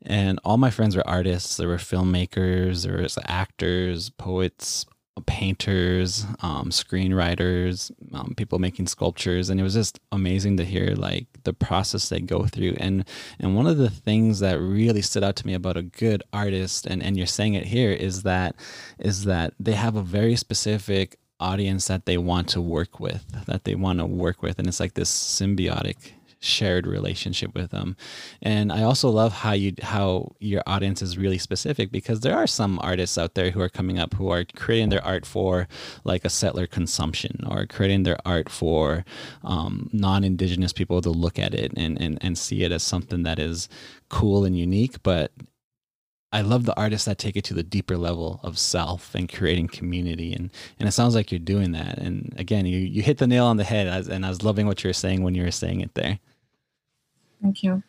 [0.01, 1.59] and all my friends were artists.
[1.59, 4.87] There were filmmakers, there was actors, poets,
[5.27, 11.27] painters, um, screenwriters, um, people making sculptures, and it was just amazing to hear like
[11.44, 12.77] the process they go through.
[12.79, 13.05] And
[13.38, 16.87] and one of the things that really stood out to me about a good artist,
[16.87, 18.57] and and you're saying it here, is that
[18.99, 23.64] is that they have a very specific audience that they want to work with, that
[23.64, 27.96] they want to work with, and it's like this symbiotic shared relationship with them.
[28.42, 32.46] And I also love how you how your audience is really specific because there are
[32.46, 35.68] some artists out there who are coming up who are creating their art for
[36.05, 39.05] like a settler consumption or creating their art for
[39.44, 43.38] um, non-indigenous people to look at it and, and and see it as something that
[43.38, 43.68] is
[44.09, 45.33] cool and unique, but
[46.33, 49.68] I love the artists that take it to the deeper level of self and creating
[49.68, 51.98] community, and and it sounds like you're doing that.
[51.98, 54.85] And again, you you hit the nail on the head, and I was loving what
[54.85, 56.20] you were saying when you were saying it there.
[57.42, 57.83] Thank you.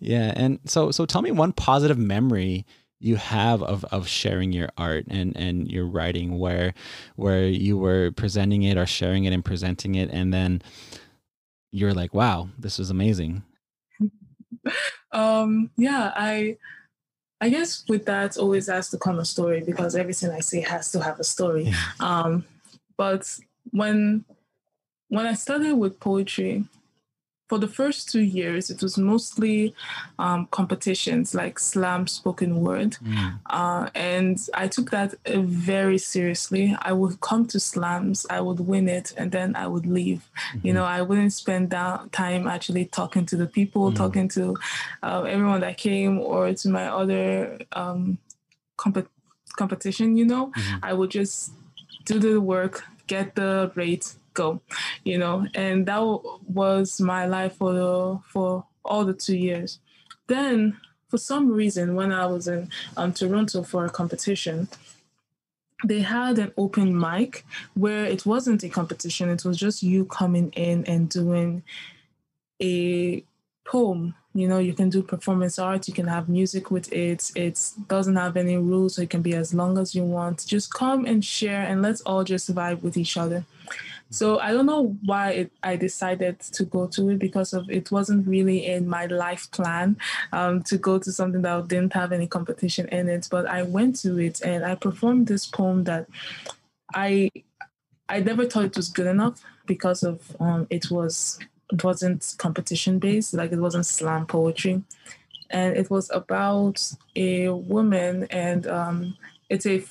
[0.00, 2.66] Yeah, and so so tell me one positive memory
[3.02, 6.72] you have of, of sharing your art and, and your writing where
[7.16, 10.62] where you were presenting it or sharing it and presenting it and then
[11.72, 13.42] you're like wow this was amazing
[15.12, 16.56] um yeah i
[17.40, 20.92] i guess with that always has to come a story because everything i say has
[20.92, 21.74] to have a story yeah.
[21.98, 22.44] um
[22.96, 23.36] but
[23.72, 24.24] when
[25.08, 26.64] when i started with poetry
[27.52, 29.74] for the first two years, it was mostly
[30.18, 32.96] um, competitions like slam spoken word.
[33.04, 33.40] Mm.
[33.44, 36.74] Uh, and I took that uh, very seriously.
[36.80, 40.22] I would come to slams, I would win it, and then I would leave.
[40.22, 40.66] Mm-hmm.
[40.66, 43.96] You know, I wouldn't spend that time actually talking to the people, mm.
[43.96, 44.56] talking to
[45.02, 48.16] uh, everyone that came, or to my other um,
[48.78, 49.12] comp-
[49.58, 50.46] competition, you know.
[50.46, 50.84] Mm-hmm.
[50.88, 51.52] I would just
[52.06, 54.60] do the work, get the rate, go,
[55.04, 56.00] you know, and that
[56.46, 59.78] was my life for the, for all the two years.
[60.26, 64.68] Then, for some reason, when I was in um, Toronto for a competition,
[65.84, 70.50] they had an open mic where it wasn't a competition; it was just you coming
[70.52, 71.62] in and doing
[72.62, 73.24] a
[73.64, 74.14] poem.
[74.34, 77.30] You know you can do performance art you can have music with it.
[77.34, 80.46] It doesn't have any rules so it can be as long as you want.
[80.46, 83.44] Just come and share and let's all just vibe with each other
[84.12, 87.90] so i don't know why it, i decided to go to it because of it
[87.90, 89.96] wasn't really in my life plan
[90.32, 93.96] um, to go to something that didn't have any competition in it but i went
[93.96, 96.06] to it and i performed this poem that
[96.94, 97.28] i
[98.08, 101.38] i never thought it was good enough because of um, it was
[101.72, 104.82] it wasn't competition based, like it wasn't slam poetry.
[105.50, 109.16] And it was about a woman, and um,
[109.48, 109.84] it's a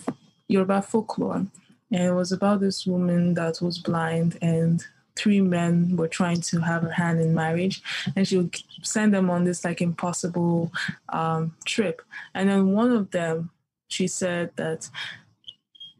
[0.47, 1.45] Yoruba folklore.
[1.91, 4.83] And it was about this woman that was blind, and
[5.15, 7.81] three men were trying to have her hand in marriage.
[8.15, 10.71] And she would send them on this like impossible
[11.09, 12.01] um, trip.
[12.33, 13.51] And then one of them,
[13.87, 14.89] she said that,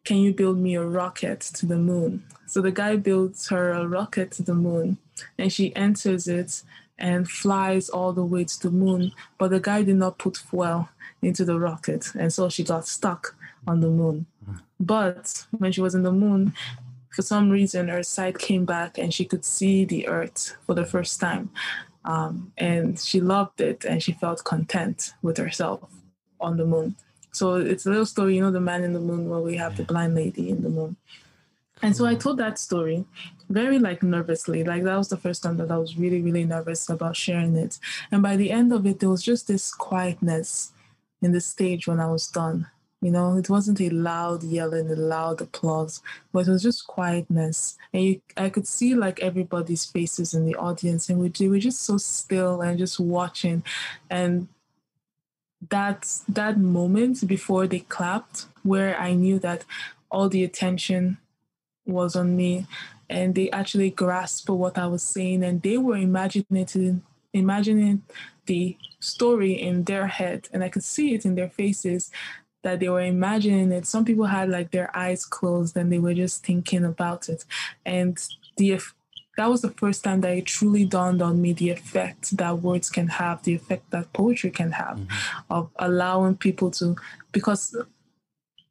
[0.06, 2.24] Can you build me a rocket to the moon?
[2.48, 4.98] So the guy builds her a rocket to the moon
[5.38, 6.64] and she enters it
[6.98, 9.12] and flies all the way to the moon.
[9.38, 10.90] But the guy did not put fuel
[11.22, 13.36] into the rocket, and so she got stuck
[13.68, 14.26] on the moon.
[14.82, 16.54] But when she was in the moon,
[17.12, 20.86] for some reason, her sight came back and she could see the earth for the
[20.86, 21.52] first time.
[22.04, 25.82] Um, and she loved it and she felt content with herself
[26.40, 26.96] on the moon.
[27.32, 29.78] So it's a little story, you know, the man in the moon, where we have
[29.78, 30.98] the blind lady in the moon.
[31.84, 33.06] And so I told that story
[33.50, 34.64] very like nervously.
[34.64, 37.78] Like that was the first time that I was really, really nervous about sharing it.
[38.12, 40.74] And by the end of it, there was just this quietness
[41.22, 42.68] in the stage when I was done.
[43.02, 47.78] You know, it wasn't a loud yelling, a loud applause, but it was just quietness.
[47.94, 51.60] And you, I could see like everybody's faces in the audience, and we, they were
[51.60, 53.64] just so still and just watching.
[54.10, 54.48] And
[55.70, 59.66] that that moment before they clapped, where I knew that
[60.12, 61.18] all the attention
[61.86, 62.68] was on me
[63.10, 67.02] and they actually grasped what I was saying and they were imagining
[67.34, 68.04] imagining
[68.46, 72.12] the story in their head and I could see it in their faces
[72.64, 73.86] that they were imagining it.
[73.86, 77.46] Some people had like their eyes closed and they were just thinking about it.
[77.86, 78.18] And
[78.58, 78.80] the
[79.38, 82.90] that was the first time that it truly dawned on me the effect that words
[82.90, 85.54] can have, the effect that poetry can have mm-hmm.
[85.54, 86.96] of allowing people to
[87.32, 87.76] because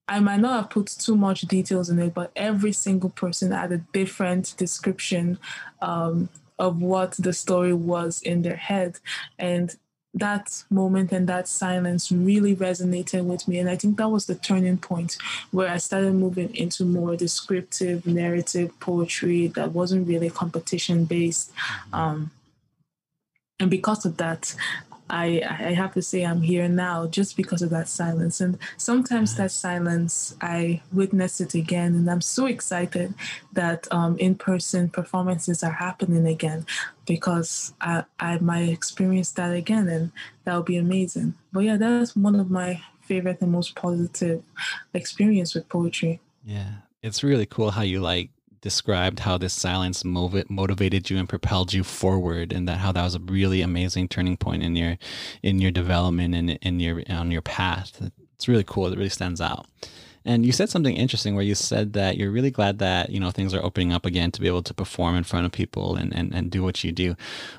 [0.07, 3.71] I might not have put too much details in it, but every single person had
[3.71, 5.39] a different description
[5.81, 8.99] um, of what the story was in their head.
[9.39, 9.75] And
[10.15, 13.59] that moment and that silence really resonated with me.
[13.59, 15.17] And I think that was the turning point
[15.51, 21.53] where I started moving into more descriptive narrative poetry that wasn't really competition based.
[21.55, 21.95] Mm-hmm.
[21.95, 22.31] Um,
[23.61, 24.55] and because of that,
[25.11, 28.41] I, I have to say I'm here now just because of that silence.
[28.41, 31.95] And sometimes that silence, I witness it again.
[31.95, 33.15] And I'm so excited
[33.53, 36.65] that um, in person performances are happening again
[37.07, 39.89] because I, I might experience that again.
[39.89, 40.13] And
[40.45, 41.35] that would be amazing.
[41.53, 44.43] But yeah, that's one of my favorite and most positive
[44.95, 46.21] experience with poetry.
[46.45, 46.71] Yeah.
[47.03, 51.73] It's really cool how you like described how this silence mov- motivated you and propelled
[51.73, 54.99] you forward and that how that was a really amazing turning point in your
[55.43, 58.11] in your development and in your on your path.
[58.35, 58.87] It's really cool.
[58.87, 59.67] It really stands out
[60.25, 63.31] and you said something interesting where you said that you're really glad that, you know,
[63.31, 66.15] things are opening up again to be able to perform in front of people and,
[66.15, 67.17] and, and do what you do.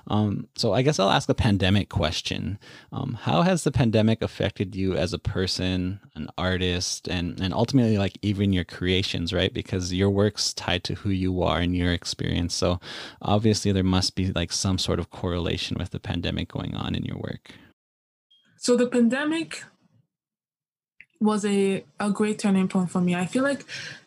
[0.08, 2.60] Um, so I guess I'll ask a pandemic question.
[2.92, 7.98] Um, how has the pandemic affected you as a person, an artist, and, and ultimately
[7.98, 9.54] like even your creations, right?
[9.54, 12.54] Because your work's tied to who you are and your experience.
[12.54, 12.80] So
[13.22, 17.06] obviously there must be like some sort of correlation with the pandemic going on in
[17.06, 17.52] your work.
[18.58, 19.64] So the pandemic
[21.22, 23.16] was a, a great turning point for me.
[23.16, 23.66] I feel like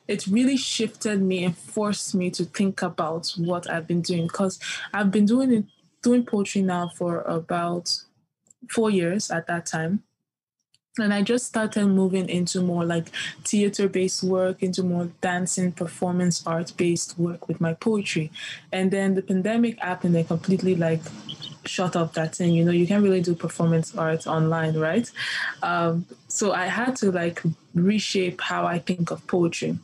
[0.08, 4.58] it really shifted me and forced me to think about what I've been doing because
[4.92, 5.64] I've been doing it
[6.02, 8.02] doing poetry now for about
[8.68, 10.02] four years at that time.
[10.98, 13.08] And I just started moving into more like
[13.42, 18.30] theater based work, into more dancing, performance art based work with my poetry.
[18.70, 21.00] And then the pandemic happened and completely like
[21.66, 22.54] shut up that thing.
[22.54, 25.10] You know, you can't really do performance art online, right?
[25.62, 27.42] Um, so I had to like
[27.74, 29.78] reshape how I think of poetry.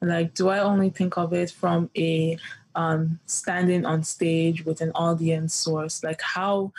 [0.00, 2.38] Like, do I only think of it from a
[2.74, 6.04] um, standing on stage with an audience source?
[6.04, 6.72] Like, how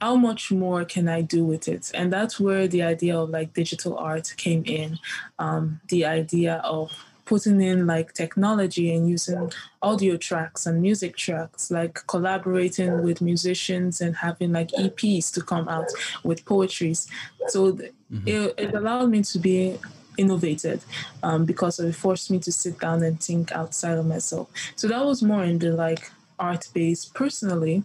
[0.00, 1.90] how much more can I do with it?
[1.94, 4.98] And that's where the idea of like digital art came in.
[5.38, 6.92] Um, the idea of
[7.28, 14.00] putting in like technology and using audio tracks and music tracks, like collaborating with musicians
[14.00, 15.88] and having like EPs to come out
[16.22, 17.06] with poetries.
[17.48, 18.26] So mm-hmm.
[18.26, 19.78] it, it allowed me to be
[20.16, 20.80] innovated
[21.22, 24.48] um, because it forced me to sit down and think outside of myself.
[24.76, 27.84] So that was more in the like art base personally.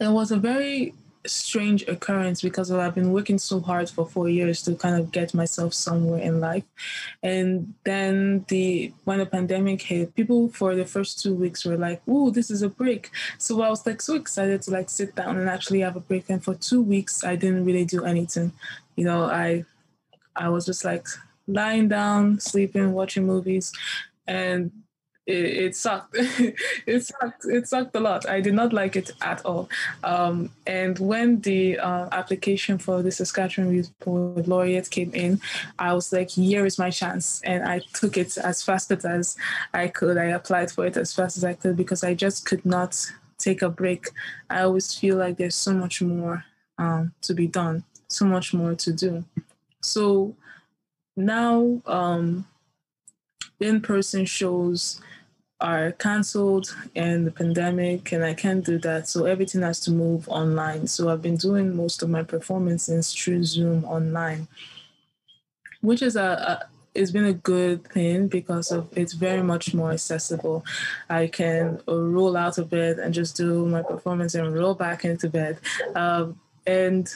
[0.00, 0.94] It was a very
[1.26, 5.34] strange occurrence because I've been working so hard for four years to kind of get
[5.34, 6.64] myself somewhere in life.
[7.22, 12.06] And then the when the pandemic hit, people for the first two weeks were like,
[12.08, 15.36] "Ooh, this is a break." So I was like so excited to like sit down
[15.36, 16.30] and actually have a break.
[16.30, 18.52] And for two weeks, I didn't really do anything.
[18.96, 19.64] You know, I
[20.36, 21.06] I was just like
[21.46, 23.72] lying down, sleeping, watching movies,
[24.26, 24.72] and
[25.30, 26.16] it, it sucked.
[26.86, 27.44] it sucked.
[27.44, 28.28] It sucked a lot.
[28.28, 29.68] I did not like it at all.
[30.02, 35.40] Um, and when the uh, application for the Saskatchewan Youth Poet Laureate came in,
[35.78, 37.40] I was like, here is my chance.
[37.44, 39.36] And I took it as fast as
[39.72, 40.18] I could.
[40.18, 42.98] I applied for it as fast as I could because I just could not
[43.38, 44.08] take a break.
[44.50, 46.44] I always feel like there's so much more
[46.78, 49.24] um, to be done, so much more to do.
[49.82, 50.34] So
[51.16, 52.46] now, um,
[53.60, 55.00] in person shows
[55.60, 59.08] are cancelled and the pandemic and I can't do that.
[59.08, 60.86] So everything has to move online.
[60.86, 64.48] So I've been doing most of my performances through Zoom online,
[65.80, 69.92] which is a, a it's been a good thing because of it's very much more
[69.92, 70.64] accessible.
[71.08, 75.28] I can roll out of bed and just do my performance and roll back into
[75.28, 75.60] bed.
[75.94, 77.08] Um, and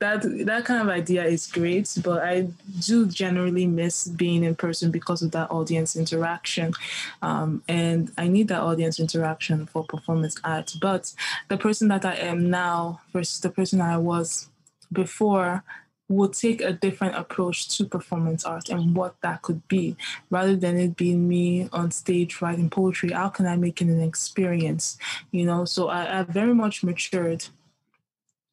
[0.00, 2.48] that that kind of idea is great, but I
[2.80, 6.72] do generally miss being in person because of that audience interaction,
[7.20, 10.74] um, and I need that audience interaction for performance art.
[10.80, 11.12] But
[11.48, 14.48] the person that I am now versus the person I was
[14.92, 15.64] before
[16.08, 19.94] will take a different approach to performance art and what that could be
[20.30, 23.10] rather than it being me on stage writing poetry.
[23.10, 24.96] How can i make it an experience?
[25.32, 27.44] You know so i, I very much matured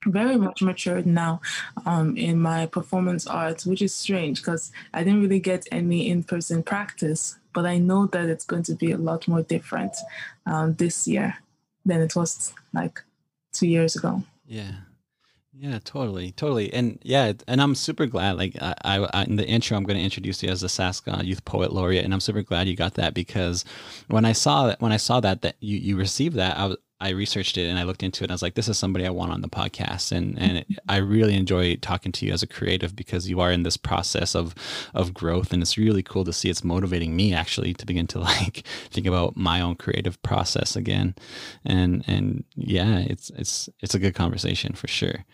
[0.05, 1.41] very much matured now
[1.85, 6.23] um, in my performance arts, which is strange because I didn't really get any in
[6.23, 9.95] person practice, but I know that it's going to be a lot more different
[10.45, 11.37] um, this year
[11.85, 13.01] than it was like
[13.53, 14.23] two years ago.
[14.45, 14.71] Yeah.
[15.57, 18.35] Yeah, totally, totally, and yeah, and I'm super glad.
[18.35, 21.45] Like I, I in the intro, I'm going to introduce you as the Saska Youth
[21.45, 23.63] Poet Laureate, and I'm super glad you got that because
[24.09, 26.77] when I saw that, when I saw that that you you received that, I was
[27.01, 29.05] I researched it and I looked into it and I was like, this is somebody
[29.05, 30.13] I want on the podcast.
[30.13, 33.51] And, and it, I really enjoy talking to you as a creative because you are
[33.51, 34.55] in this process of,
[34.93, 35.51] of growth.
[35.51, 39.07] And it's really cool to see it's motivating me actually to begin to like think
[39.07, 41.15] about my own creative process again.
[41.65, 45.25] And, and yeah, it's, it's, it's a good conversation for sure.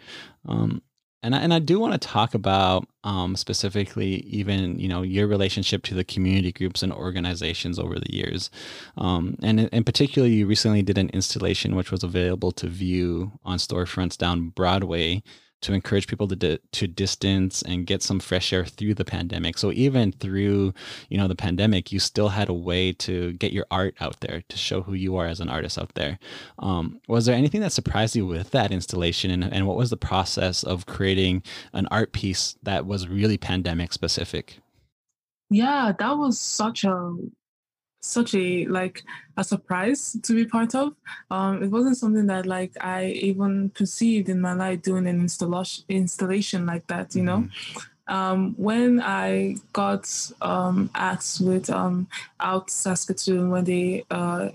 [0.48, 0.82] Um,
[1.24, 5.28] and I, and I do want to talk about um, specifically even you know your
[5.28, 8.50] relationship to the community groups and organizations over the years,
[8.98, 13.58] um, and in particular, you recently did an installation which was available to view on
[13.58, 15.24] storefronts down Broadway
[15.62, 19.58] to encourage people to di- to distance and get some fresh air through the pandemic.
[19.58, 20.74] So even through
[21.10, 24.44] you know the pandemic, you still had a way to get your art out there
[24.50, 26.20] to show who you are as an artist out there.
[26.60, 29.98] Um, was there anything that surprised you with that installation, and, and what was the
[29.98, 31.44] process of creating
[31.74, 34.60] an art piece that was really pandemic specific?
[35.50, 37.14] Yeah, that was such a
[38.02, 39.04] such a like
[39.38, 40.94] a surprise to be part of.
[41.30, 45.86] Um, it wasn't something that like I even perceived in my life doing an installation
[45.88, 47.16] installation like that.
[47.16, 48.14] You know, mm-hmm.
[48.14, 52.08] um, when I got um, asked with um,
[52.40, 54.50] Out Saskatoon when they uh,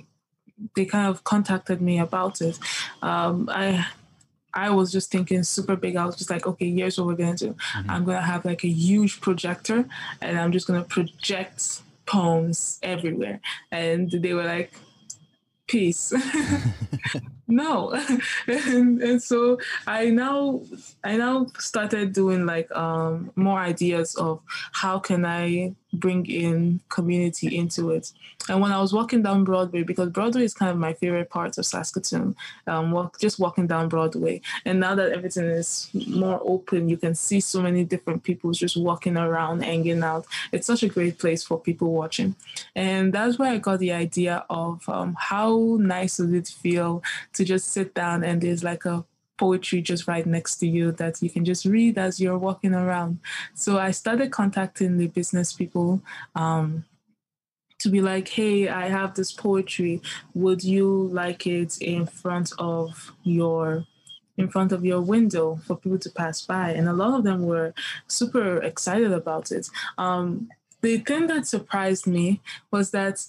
[0.75, 2.59] they kind of contacted me about it,
[3.01, 3.87] um, I
[4.53, 5.97] I was just thinking super big.
[5.97, 7.55] I was just like, okay, here's what we're gonna do.
[7.55, 7.91] Mm-hmm.
[7.91, 9.85] I'm gonna have like a huge projector,
[10.21, 13.41] and I'm just gonna project poems everywhere.
[13.71, 14.73] And they were like,
[15.67, 16.13] peace.
[17.49, 17.93] no.
[18.47, 20.63] and, and so I now
[21.05, 24.41] I now started doing like um more ideas of
[24.73, 28.13] how can I bring in community into it.
[28.49, 31.59] And when I was walking down Broadway, because Broadway is kind of my favorite part
[31.59, 32.37] of Saskatoon,
[32.67, 34.41] um, walk, just walking down Broadway.
[34.65, 38.77] And now that everything is more open, you can see so many different people just
[38.77, 40.27] walking around, hanging out.
[40.53, 42.37] It's such a great place for people watching.
[42.75, 47.03] And that's where I got the idea of um, how nice does it feel
[47.35, 49.05] to just sit down and there's like a
[49.39, 53.21] poetry just right next to you that you can just read as you're walking around.
[53.55, 56.03] So I started contacting the business people
[56.35, 56.85] um,
[57.79, 60.01] to be like, hey, I have this poetry.
[60.35, 63.87] Would you like it in front of your
[64.39, 66.71] in front of your window for people to pass by?
[66.71, 67.73] And a lot of them were
[68.07, 69.69] super excited about it.
[69.97, 70.49] Um,
[70.83, 73.27] the thing that surprised me was that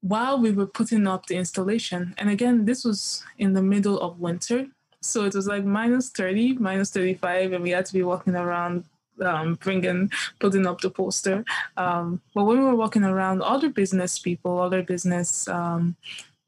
[0.00, 4.20] while we were putting up the installation, and again, this was in the middle of
[4.20, 4.68] winter,
[5.06, 8.84] so it was like minus 30, minus 35, and we had to be walking around
[9.20, 11.44] um, bringing, putting up the poster.
[11.76, 15.96] Um, but when we were walking around, other business people, other business um,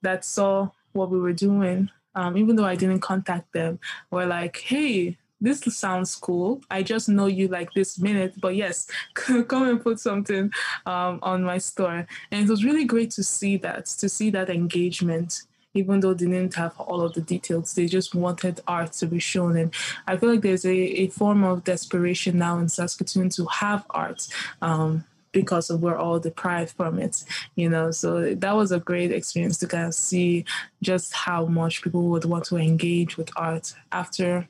[0.03, 3.79] that saw what we were doing, um, even though I didn't contact them,
[4.11, 6.61] were like, hey, this sounds cool.
[6.71, 10.51] I just know you like this minute, but yes, come and put something
[10.87, 12.07] um, on my store.
[12.31, 15.43] And it was really great to see that, to see that engagement,
[15.79, 17.75] even though they didn't have all of the details.
[17.75, 19.57] They just wanted art to be shown.
[19.57, 19.75] And
[20.07, 24.29] I feel like there's a, a form of desperation now in Saskatoon to have art.
[24.61, 27.23] Um, because we're all deprived from it,
[27.55, 27.91] you know.
[27.91, 30.47] So that was a great experience to kind of see
[30.83, 34.49] just how much people would want to engage with art after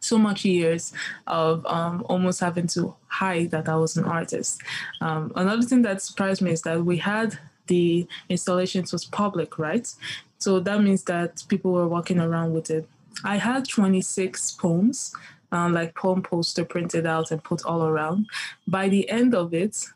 [0.00, 0.92] so much years
[1.26, 4.60] of um, almost having to hide that I was an artist.
[5.00, 7.38] Um, another thing that surprised me is that we had
[7.68, 9.92] the installations was public, right?
[10.38, 12.88] So that means that people were walking around with it.
[13.24, 15.14] I had 26 poems,
[15.50, 18.26] um, like poem poster printed out and put all around.
[18.66, 19.86] By the end of it,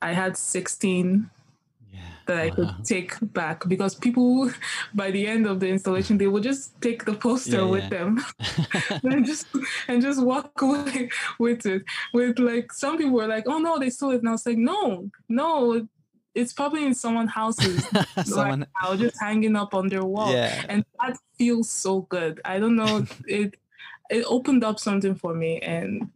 [0.00, 1.30] I had 16
[2.28, 4.50] that I could take back because people
[4.94, 7.88] by the end of the installation they would just take the poster yeah, with yeah.
[7.88, 8.24] them
[9.02, 9.46] and just
[9.88, 11.82] and just walk away with it.
[12.12, 14.20] With like some people were like, oh no, they stole it.
[14.20, 15.88] And I was like, no, no,
[16.38, 17.84] it's probably in someone's houses
[18.24, 18.60] Someone...
[18.60, 20.32] right now, just hanging up on their wall.
[20.32, 20.64] Yeah.
[20.68, 22.40] And that feels so good.
[22.44, 23.04] I don't know.
[23.26, 23.56] it
[24.08, 26.10] it opened up something for me and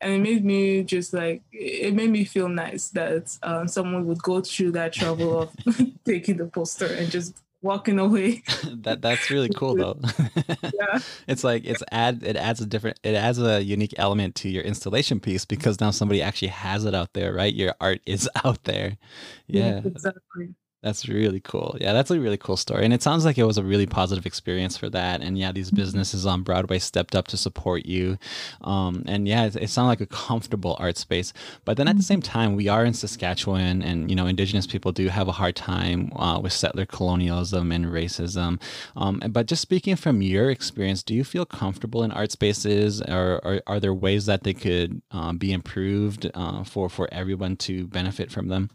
[0.00, 4.22] and it made me just like it made me feel nice that um, someone would
[4.22, 5.50] go through that trouble of
[6.04, 8.42] taking the poster and just walking away.
[8.82, 9.98] that that's really cool though.
[10.62, 10.98] yeah.
[11.26, 14.62] It's like it's add it adds a different it adds a unique element to your
[14.64, 17.54] installation piece because now somebody actually has it out there, right?
[17.54, 18.98] Your art is out there.
[19.46, 19.80] Yeah.
[19.80, 20.54] yeah exactly.
[20.82, 21.76] That's really cool.
[21.80, 22.84] Yeah, that's a really cool story.
[22.84, 25.20] And it sounds like it was a really positive experience for that.
[25.20, 25.76] And yeah, these mm-hmm.
[25.76, 28.18] businesses on Broadway stepped up to support you.
[28.62, 31.32] Um, and yeah, it, it sounded like a comfortable art space.
[31.64, 32.06] But then at the mm-hmm.
[32.06, 35.54] same time, we are in Saskatchewan and, you know, Indigenous people do have a hard
[35.54, 38.60] time uh, with settler colonialism and racism.
[38.96, 43.40] Um, but just speaking from your experience, do you feel comfortable in art spaces or,
[43.44, 47.86] or are there ways that they could uh, be improved uh, for, for everyone to
[47.86, 48.70] benefit from them?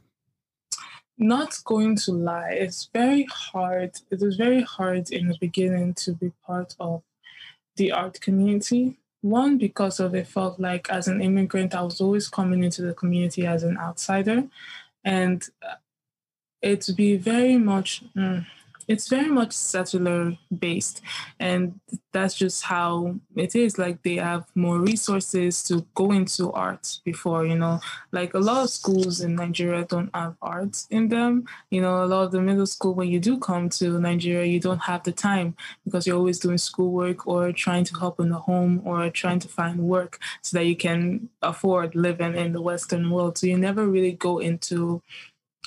[1.17, 3.91] Not going to lie, it's very hard.
[4.11, 7.03] It was very hard in the beginning to be part of
[7.75, 8.97] the art community.
[9.21, 12.93] One, because of it felt like as an immigrant, I was always coming into the
[12.93, 14.43] community as an outsider.
[15.03, 15.75] And uh,
[16.61, 18.45] it would be very much, mm,
[18.87, 21.01] it's very much settler based
[21.39, 21.79] and
[22.13, 23.77] that's just how it is.
[23.77, 27.79] Like they have more resources to go into art before you know.
[28.11, 31.45] Like a lot of schools in nigeria don't have art in them.
[31.69, 34.59] You know a lot of the middle school when you do come to nigeria you
[34.59, 38.39] don't have the time because you're always doing schoolwork or trying to help in the
[38.39, 43.09] home or trying to find work so that you can afford living in the western
[43.11, 43.37] world.
[43.37, 45.01] So you never really go into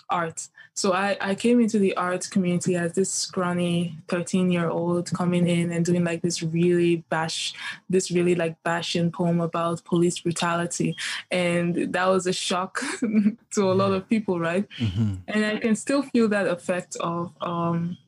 [0.08, 0.48] art
[0.80, 5.46] so I, I came into the art community as this scrawny 13 year old coming
[5.46, 7.52] in and doing like this really bash,
[7.90, 10.96] this really like bashing poem about police brutality.
[11.30, 12.80] And that was a shock
[13.50, 14.66] to a lot of people, right?
[14.78, 15.16] Mm-hmm.
[15.28, 17.98] And I can still feel that effect of um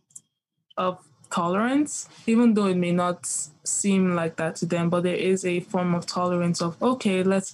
[0.79, 0.97] of
[1.31, 3.27] tolerance, even though it may not
[3.65, 7.53] seem like that to them, but there is a form of tolerance of okay, let's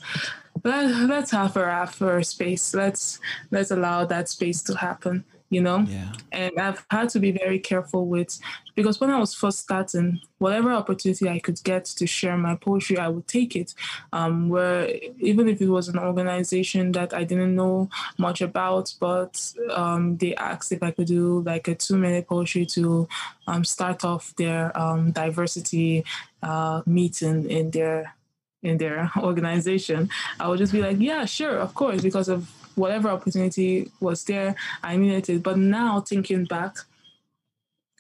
[0.65, 2.75] let, let's have her after space.
[2.75, 5.81] Let's let's allow that space to happen, you know?
[5.89, 6.13] Yeah.
[6.33, 8.39] And I've had to be very careful with
[8.75, 12.99] because when I was first starting, whatever opportunity I could get to share my poetry,
[12.99, 13.75] I would take it.
[14.13, 14.89] Um, where
[15.19, 20.35] even if it was an organization that I didn't know much about, but um, they
[20.37, 23.09] asked if I could do like a two minute poetry to
[23.47, 26.05] um, start off their um, diversity
[26.43, 28.15] uh, meeting in their
[28.63, 33.09] in their organization, I would just be like, yeah, sure, of course, because of whatever
[33.09, 35.43] opportunity was there, I needed it.
[35.43, 36.77] But now thinking back,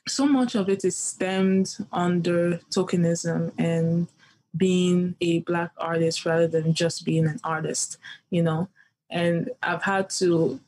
[0.06, 4.08] so much of it is stemmed under tokenism and
[4.56, 7.98] being a black artist rather than just being an artist,
[8.30, 8.68] you know.
[9.10, 10.60] And I've had to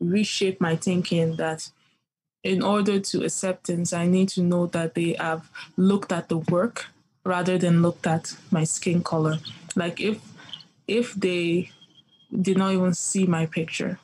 [0.00, 1.70] reshape my thinking that
[2.42, 6.86] in order to acceptance, I need to know that they have looked at the work
[7.28, 9.36] rather than looked at my skin color.
[9.76, 10.18] Like if
[10.86, 11.70] if they
[12.46, 13.98] did not even see my picture,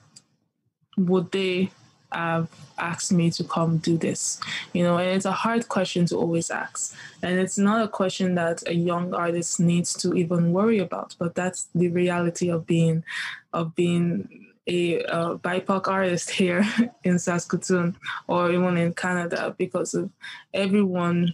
[0.99, 1.71] would they
[2.13, 4.39] have asked me to come do this?
[4.75, 6.95] You know, and it's a hard question to always ask.
[7.23, 11.35] And it's not a question that a young artist needs to even worry about, but
[11.35, 13.05] that's the reality of being
[13.55, 16.63] of being a uh, BIPOC artist here
[17.05, 17.97] in Saskatoon
[18.29, 20.11] or even in Canada because of
[20.53, 21.33] everyone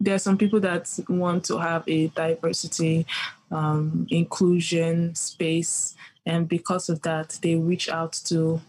[0.00, 3.06] there are some people that want to have a diversity,
[3.50, 5.96] um, inclusion space,
[6.26, 8.60] and because of that, they reach out to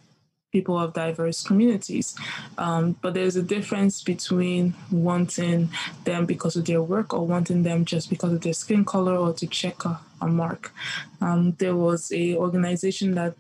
[0.52, 2.16] people of diverse communities.
[2.58, 5.70] Um, but there's a difference between wanting
[6.06, 9.34] them because of their work or wanting them just because of their skin color or
[9.34, 10.74] to check a, a mark.
[11.22, 13.36] Um, there was a organization that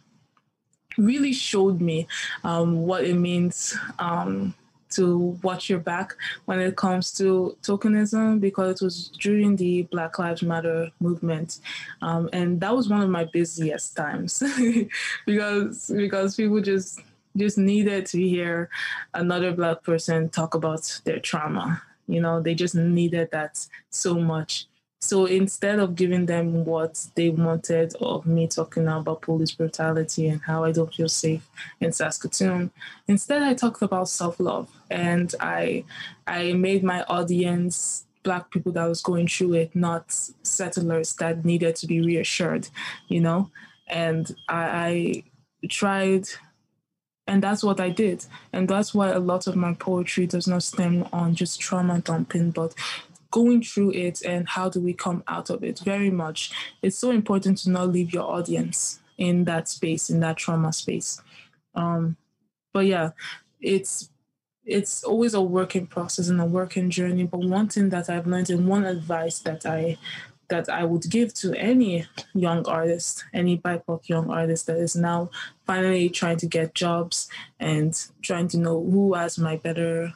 [0.98, 2.08] really showed me
[2.44, 4.54] um, what it means um,
[4.92, 6.16] to watch your back
[6.46, 11.60] when it comes to tokenism because it was during the Black Lives Matter movement,
[12.02, 14.44] um, and that was one of my busiest times
[15.26, 17.02] because because people just
[17.38, 18.70] just needed to hear
[19.14, 21.82] another Black person talk about their trauma.
[22.08, 24.68] You know, they just needed that so much.
[25.02, 30.41] So instead of giving them what they wanted of me talking about police brutality and
[30.41, 31.47] how I don't feel safe
[31.80, 32.72] in Saskatoon,
[33.08, 35.86] instead I talked about self-love and I
[36.28, 40.12] I made my audience black people that was going through it, not
[40.43, 42.68] settlers that needed to be reassured,
[43.08, 43.50] you know?
[43.88, 45.24] And I,
[45.64, 46.28] I tried
[47.30, 48.26] and that's what I did.
[48.52, 52.50] And that's why a lot of my poetry does not stem on just trauma dumping,
[52.50, 52.74] but
[53.32, 56.52] going through it and how do we come out of it very much.
[56.82, 61.22] It's so important to not leave your audience in that space in that trauma space.
[61.76, 62.18] Um
[62.74, 63.12] but yeah
[63.60, 64.10] it's
[64.66, 68.50] it's always a working process and a working journey but one thing that i've learned
[68.50, 69.98] and one advice that i
[70.50, 75.30] that I would give to any young artist, any BIPOC young artist that is now
[75.66, 80.14] finally trying to get jobs and trying to know who has my better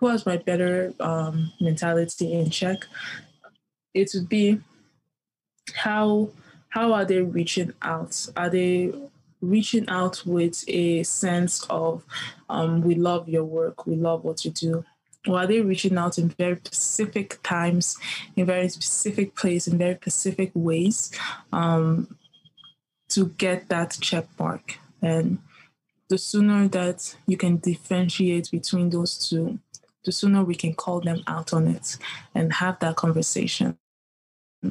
[0.00, 2.86] who has my better um, mentality in check,
[3.94, 4.58] it would be
[5.74, 6.30] how
[6.70, 8.28] how are they reaching out?
[8.36, 8.92] Are they
[9.40, 12.04] reaching out with a sense of
[12.48, 14.84] um, we love your work, we love what you do?
[15.26, 17.98] Or are they reaching out in very specific times,
[18.36, 21.10] in very specific place, in very specific ways
[21.52, 22.16] um,
[23.10, 24.78] to get that check mark?
[25.02, 25.38] And
[26.08, 29.58] the sooner that you can differentiate between those two,
[30.04, 31.96] the sooner we can call them out on it
[32.34, 33.76] and have that conversation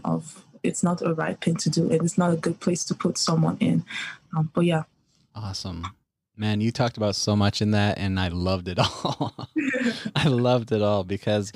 [0.03, 2.95] of it's not a right thing to do and it's not a good place to
[2.95, 3.83] put someone in.
[4.35, 4.83] Um, but yeah.
[5.35, 5.87] Awesome.
[6.39, 9.35] Man, you talked about so much in that, and I loved it all.
[10.15, 11.51] I loved it all because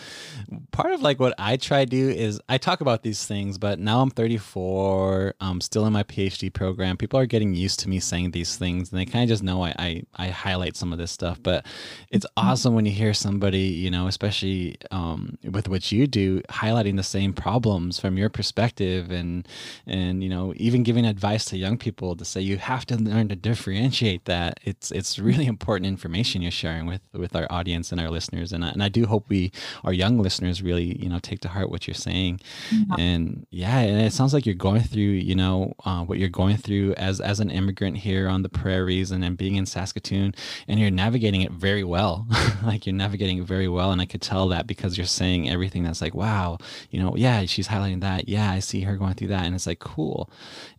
[0.73, 3.79] part of like what I try to do is I talk about these things, but
[3.79, 6.97] now I'm 34, I'm still in my PhD program.
[6.97, 9.63] People are getting used to me saying these things, and they kind of just know
[9.63, 11.41] I, I, I highlight some of this stuff.
[11.41, 11.65] But
[12.11, 12.49] it's mm-hmm.
[12.49, 17.03] awesome when you hear somebody, you know, especially um, with what you do, highlighting the
[17.03, 19.47] same problems from your perspective, and
[19.87, 23.29] and you know, even giving advice to young people to say you have to learn
[23.29, 27.91] to differentiate that it's it's it's really important information you're sharing with with our audience
[27.91, 28.51] and our listeners.
[28.51, 29.51] And I, and I do hope we
[29.83, 32.39] our young listeners really you know take to heart what you're saying.
[32.71, 32.95] Yeah.
[32.97, 36.57] and yeah and it sounds like you're going through you know uh, what you're going
[36.57, 40.33] through as as an immigrant here on the prairies and then being in Saskatoon
[40.67, 42.27] and you're navigating it very well.
[42.63, 45.83] Like you're navigating it very well and I could tell that because you're saying everything
[45.83, 46.57] that's like wow
[46.91, 48.29] you know yeah she's highlighting that.
[48.29, 49.45] Yeah I see her going through that.
[49.45, 50.29] And it's like cool.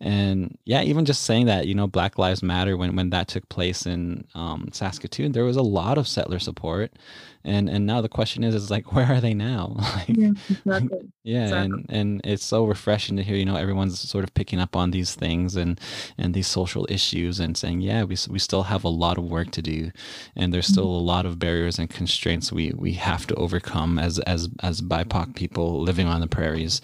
[0.01, 3.49] And yeah even just saying that you know Black Lives Matter when when that took
[3.49, 6.93] place in um, Saskatoon, there was a lot of settler support,
[7.45, 9.77] and and now the question is, is like, where are they now?
[9.79, 11.13] like, yeah, exactly.
[11.25, 11.85] yeah, exactly.
[11.89, 14.91] and and it's so refreshing to hear, you know, everyone's sort of picking up on
[14.91, 15.81] these things and
[16.17, 19.51] and these social issues and saying, yeah, we we still have a lot of work
[19.53, 19.91] to do,
[20.35, 21.09] and there's still mm-hmm.
[21.09, 25.35] a lot of barriers and constraints we we have to overcome as as as BIPOC
[25.35, 26.81] people living on the prairies.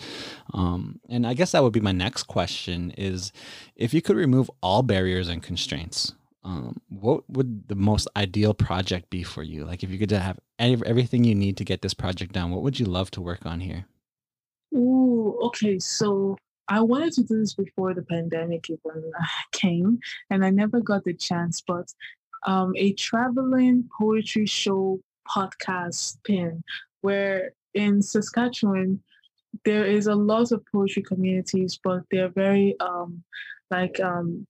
[0.53, 3.33] Um, and I guess that would be my next question: is
[3.77, 6.13] if you could remove all barriers and constraints
[6.43, 9.65] um, what would the most ideal project be for you?
[9.65, 12.63] Like if you could have any, everything you need to get this project done, what
[12.63, 13.87] would you love to work on here?
[14.75, 15.79] Ooh, okay.
[15.79, 16.37] So
[16.69, 19.11] I wanted to do this before the pandemic even
[19.53, 19.99] came,
[20.31, 21.63] and I never got the chance.
[21.67, 21.93] But
[22.47, 26.63] um, a traveling poetry show podcast pin,
[27.03, 29.03] where in Saskatchewan
[29.65, 33.23] there is a lot of poetry communities, but they're very um,
[33.71, 34.47] like um,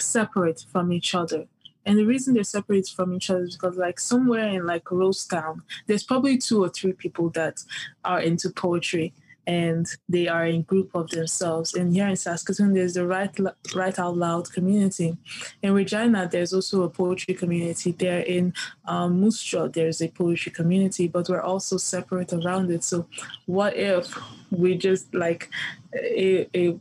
[0.00, 1.46] separate from each other.
[1.86, 5.60] And the reason they're separate from each other is because, like, somewhere in like Rosetown,
[5.86, 7.62] there's probably two or three people that
[8.04, 9.12] are into poetry,
[9.46, 11.74] and they are in group of themselves.
[11.74, 13.38] And here in Saskatoon, there's the Write
[13.74, 15.18] Write Out Loud community.
[15.62, 17.92] In Regina, there's also a poetry community.
[17.92, 18.54] There in
[18.86, 22.84] um, Jaw, there's a poetry community, but we're also separate around it.
[22.84, 23.06] So,
[23.44, 24.18] what if
[24.50, 25.50] we just like
[25.94, 26.78] a, a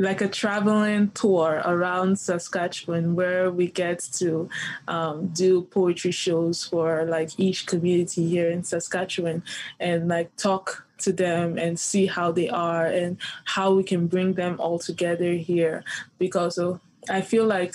[0.00, 4.48] like a traveling tour around Saskatchewan where we get to
[4.88, 9.42] um, do poetry shows for like each community here in Saskatchewan
[9.78, 14.34] and like talk to them and see how they are and how we can bring
[14.34, 15.84] them all together here
[16.18, 17.74] because of I feel like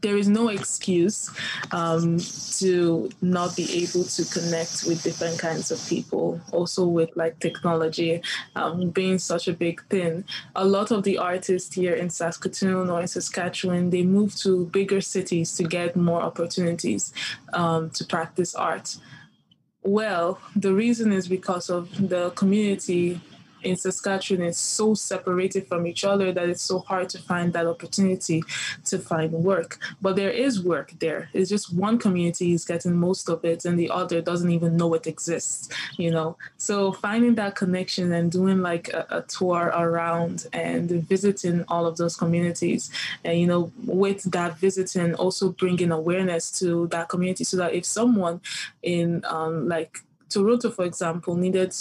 [0.00, 1.30] there is no excuse
[1.72, 2.18] um,
[2.58, 6.40] to not be able to connect with different kinds of people.
[6.52, 8.22] Also, with like technology
[8.56, 10.24] um, being such a big thing,
[10.56, 15.00] a lot of the artists here in Saskatoon or in Saskatchewan they move to bigger
[15.00, 17.12] cities to get more opportunities
[17.52, 18.96] um, to practice art.
[19.82, 23.20] Well, the reason is because of the community
[23.62, 27.66] in Saskatchewan is so separated from each other that it's so hard to find that
[27.66, 28.42] opportunity
[28.86, 29.78] to find work.
[30.00, 31.28] But there is work there.
[31.32, 34.94] It's just one community is getting most of it and the other doesn't even know
[34.94, 36.36] it exists, you know.
[36.56, 41.96] So finding that connection and doing like a, a tour around and visiting all of
[41.96, 42.90] those communities
[43.24, 47.84] and you know with that visiting also bringing awareness to that community so that if
[47.84, 48.40] someone
[48.82, 51.74] in um, like Toronto, for example, needed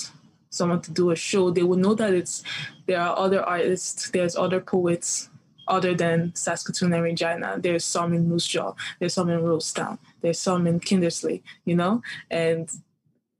[0.50, 2.44] someone to do a show, they would know that it's
[2.86, 5.30] there are other artists, there's other poets
[5.68, 7.58] other than Saskatoon and Regina.
[7.60, 12.02] There's some in Moose Jaw, there's some in Rosetown, there's some in Kindersley, you know,
[12.32, 12.70] and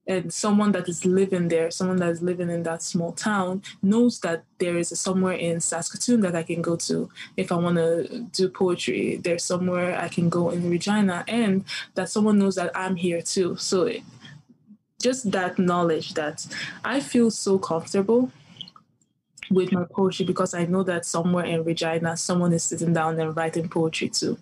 [0.08, 4.20] and someone that is living there, someone that is living in that small town, knows
[4.22, 8.26] that there is somewhere in Saskatoon that I can go to if I want to
[8.32, 9.18] do poetry.
[9.18, 13.58] There's somewhere I can go in Regina, and that someone knows that I'm here too.
[13.58, 13.92] So
[15.02, 16.46] just that knowledge that
[16.84, 18.32] I feel so comfortable
[19.50, 23.36] with my poetry because I know that somewhere in Regina, someone is sitting down and
[23.36, 24.38] writing poetry too.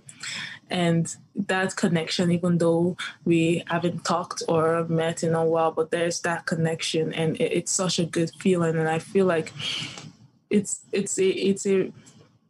[0.70, 6.22] And that connection, even though we haven't talked or met in a while, but there's
[6.22, 8.76] that connection, and it, it's such a good feeling.
[8.76, 9.54] And I feel like
[10.50, 11.92] it's it's a it's a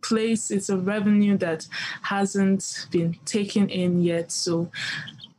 [0.02, 1.68] place, it's a revenue that
[2.04, 4.32] hasn't been taken in yet.
[4.32, 4.72] So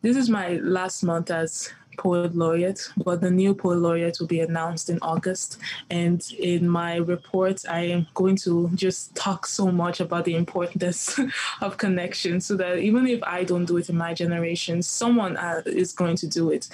[0.02, 4.40] this is my last month as poet laureate, but the new poet laureate will be
[4.40, 5.58] announced in August.
[5.90, 11.18] And in my report, I am going to just talk so much about the importance
[11.60, 15.62] of connection so that even if I don't do it in my generation, someone uh,
[15.66, 16.68] is going to do it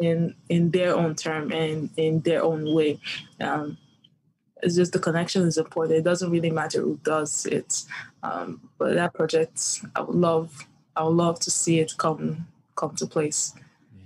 [0.00, 2.98] in in their own term and in their own way.
[3.40, 3.78] Um,
[4.62, 5.98] it's just the connection is important.
[5.98, 7.84] It doesn't really matter who does it.
[8.22, 10.66] Um, but that project, I would love,
[10.96, 12.46] I would love to see it come
[12.76, 13.54] come to place.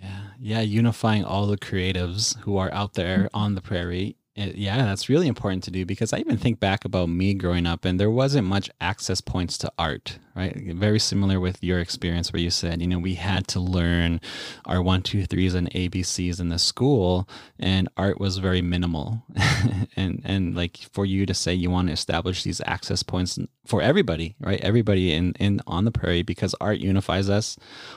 [0.00, 3.36] Yeah, yeah, unifying all the creatives who are out there mm-hmm.
[3.36, 4.16] on the prairie.
[4.36, 7.66] It, yeah, that's really important to do because I even think back about me growing
[7.66, 10.56] up and there wasn't much access points to art, right?
[10.56, 14.20] Very similar with your experience where you said, you know, we had to learn
[14.66, 17.28] our one, two, threes and ABCs in the school
[17.58, 19.24] and art was very minimal.
[19.96, 23.36] and, and like for you to say you want to establish these access points
[23.66, 24.60] for everybody, right?
[24.60, 27.56] Everybody in, in on the prairie because art unifies us.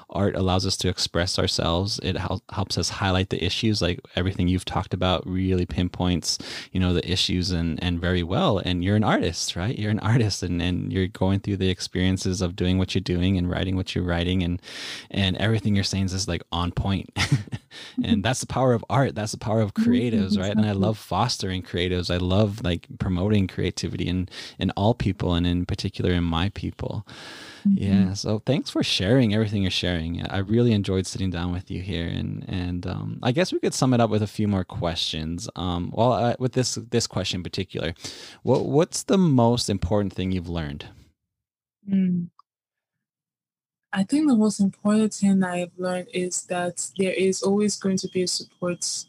[0.10, 2.00] Art allows us to express ourselves.
[2.02, 6.40] It hel- helps us highlight the issues like everything you've talked about really pinpoints
[6.72, 10.00] you know the issues and and very well and you're an artist right you're an
[10.00, 13.76] artist and and you're going through the experiences of doing what you're doing and writing
[13.76, 14.62] what you're writing and
[15.10, 17.10] and everything you're saying is just like on point
[18.04, 20.98] and that's the power of art that's the power of creatives right and i love
[20.98, 24.30] fostering creatives i love like promoting creativity in
[24.60, 27.06] in all people and in particular in my people
[27.68, 27.84] Mm-hmm.
[27.84, 28.14] Yeah.
[28.14, 30.26] So thanks for sharing everything you're sharing.
[30.28, 33.74] I really enjoyed sitting down with you here, and and um, I guess we could
[33.74, 35.50] sum it up with a few more questions.
[35.56, 37.94] Um, well, uh, with this this question in particular,
[38.44, 40.88] what what's the most important thing you've learned?
[41.90, 42.30] Mm.
[43.94, 48.08] I think the most important thing I've learned is that there is always going to
[48.08, 49.06] be a support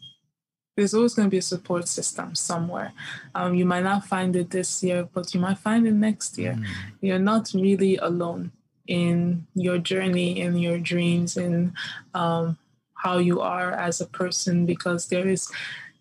[0.77, 2.93] there's always going to be a support system somewhere.
[3.35, 6.55] Um, you might not find it this year, but you might find it next year.
[6.55, 6.67] Mm.
[7.03, 8.53] You're not really alone
[8.87, 11.75] in your journey, in your dreams, in
[12.15, 12.57] um,
[12.95, 15.51] how you are as a person, because there is,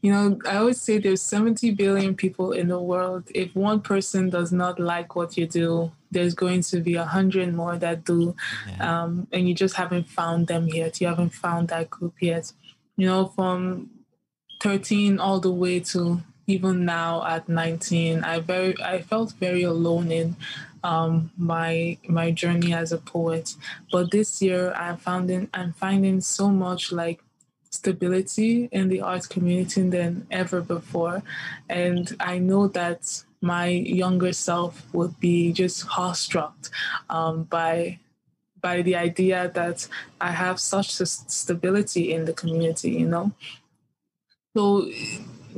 [0.02, 3.24] you know, I always say there's 70 billion people in the world.
[3.36, 7.54] If one person does not like what you do, there's going to be a hundred
[7.54, 8.36] more that do,
[8.68, 9.04] yeah.
[9.04, 11.00] um, and you just haven't found them yet.
[11.00, 12.52] You haven't found that group yet.
[12.98, 13.90] You know, from
[14.62, 20.12] 13 all the way to even now at 19 i very i felt very alone
[20.12, 20.36] in
[20.84, 23.56] um, my my journey as a poet
[23.92, 27.22] but this year i'm finding i'm finding so much like
[27.82, 30.12] stability in the art community than
[30.42, 31.18] ever before
[31.70, 33.02] and i know that
[33.42, 33.68] my
[34.02, 36.56] younger self would be just awestruck
[37.10, 37.98] um, by
[38.62, 39.88] by the idea that
[40.20, 43.32] I have such stability in the community, you know.
[44.56, 44.90] So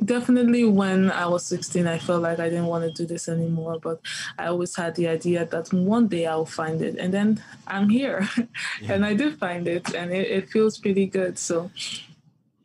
[0.04, 3.80] definitely when I was 16, I felt like I didn't want to do this anymore.
[3.82, 4.00] But
[4.38, 6.96] I always had the idea that one day I'll find it.
[6.98, 8.30] And then I'm here.
[8.82, 8.94] Yeah.
[8.94, 11.38] and I did find it and it, it feels pretty good.
[11.38, 11.72] So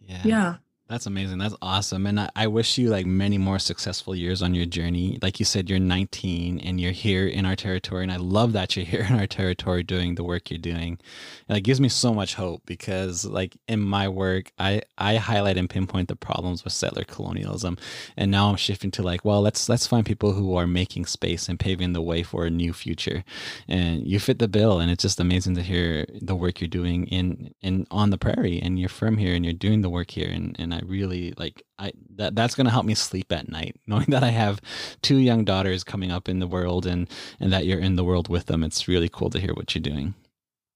[0.09, 0.23] yeah.
[0.25, 0.57] yeah.
[0.89, 1.37] That's amazing.
[1.37, 2.07] That's awesome.
[2.07, 5.19] And I, I, wish you like many more successful years on your journey.
[5.21, 8.05] Like you said, you're 19 and you're here in our territory.
[8.05, 10.99] And I love that you're here in our territory doing the work you're doing.
[11.47, 15.59] And it gives me so much hope because like in my work, I, I highlight
[15.59, 17.77] and pinpoint the problems with settler colonialism.
[18.17, 21.51] And now I'm shifting to like, well, let's, let's find people who are making space
[21.51, 23.25] and paving the way for a new future.
[23.69, 24.81] And you fit the bill.
[24.81, 28.59] And it's just amazing to hear the work you're doing in, in on the prairie
[28.63, 30.31] and you're from here and you're doing the work here.
[30.31, 34.07] And, and really like I that that's going to help me sleep at night knowing
[34.09, 34.61] that I have
[35.03, 37.09] two young daughters coming up in the world and
[37.41, 38.65] and that you're in the world with them.
[38.65, 40.15] It's really cool to hear what you're doing.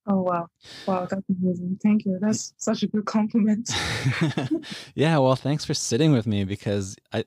[0.06, 0.48] Oh wow.
[0.86, 1.78] Wow, that's amazing.
[1.82, 2.18] Thank you.
[2.20, 3.70] That's such a good compliment.
[4.94, 7.24] yeah, well, thanks for sitting with me because I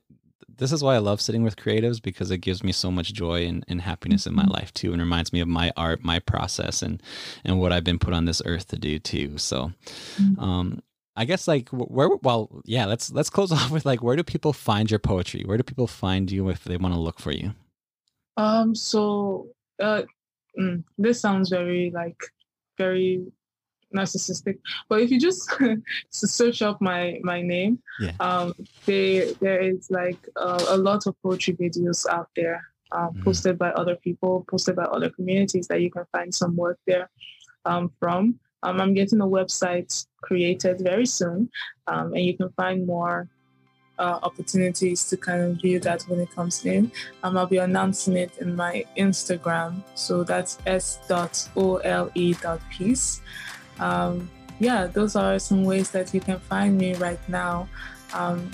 [0.57, 3.45] this is why I love sitting with creatives because it gives me so much joy
[3.45, 4.53] and, and happiness in my mm-hmm.
[4.53, 7.01] life too and reminds me of my art, my process and
[7.43, 9.37] and what I've been put on this earth to do too.
[9.37, 9.71] So
[10.19, 10.39] mm-hmm.
[10.39, 10.81] um
[11.15, 14.53] I guess like where well yeah let's let's close off with like where do people
[14.53, 15.43] find your poetry?
[15.45, 17.53] Where do people find you if they want to look for you?
[18.37, 19.47] Um so
[19.81, 20.03] uh
[20.59, 22.19] mm, this sounds very like
[22.77, 23.25] very
[23.95, 24.57] narcissistic
[24.89, 25.49] but if you just
[26.09, 28.11] search up my my name yeah.
[28.19, 28.53] um
[28.85, 32.61] they there is like uh, a lot of poetry videos out there
[32.91, 33.23] um, mm.
[33.23, 37.09] posted by other people posted by other communities that you can find some work there
[37.65, 41.49] um, from um, I'm getting a website created very soon,
[41.87, 43.29] um, and you can find more
[43.99, 46.91] uh, opportunities to kind of view that when it comes in.
[47.23, 51.21] Um, I'll be announcing it in my Instagram, so that's s.ole.peace.
[53.79, 57.69] Um, yeah, those are some ways that you can find me right now.
[58.13, 58.49] Um,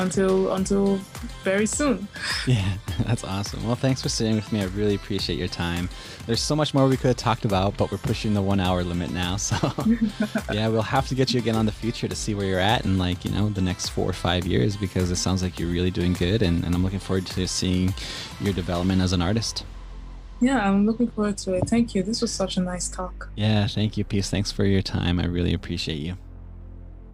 [0.00, 0.96] until until
[1.44, 2.08] very soon.
[2.46, 3.64] Yeah, that's awesome.
[3.66, 4.62] Well, thanks for sitting with me.
[4.62, 5.88] I really appreciate your time.
[6.26, 8.82] There's so much more we could have talked about, but we're pushing the one hour
[8.82, 9.36] limit now.
[9.50, 9.56] So
[10.52, 12.84] yeah, we'll have to get you again on the future to see where you're at
[12.84, 15.68] in like, you know, the next four or five years because it sounds like you're
[15.70, 17.94] really doing good and, and I'm looking forward to seeing
[18.40, 19.64] your development as an artist.
[20.40, 21.68] Yeah, I'm looking forward to it.
[21.68, 22.02] Thank you.
[22.02, 23.28] This was such a nice talk.
[23.36, 24.30] Yeah, thank you, Peace.
[24.30, 25.20] Thanks for your time.
[25.20, 26.16] I really appreciate you.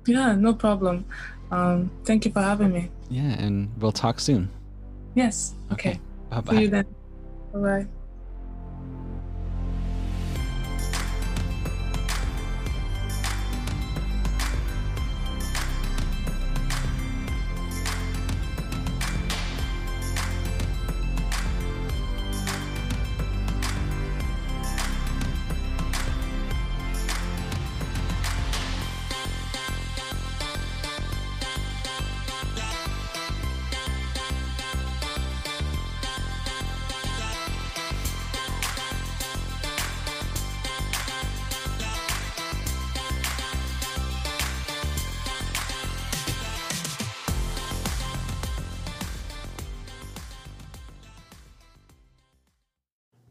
[0.06, 1.04] Yeah, no problem.
[1.50, 2.90] Um, thank you for having me.
[3.08, 4.50] Yeah, and we'll talk soon.
[5.14, 5.54] Yes.
[5.72, 5.90] Okay.
[5.90, 6.00] okay.
[6.30, 6.52] Bye bye.
[6.54, 6.86] See you then.
[7.52, 7.86] Bye bye.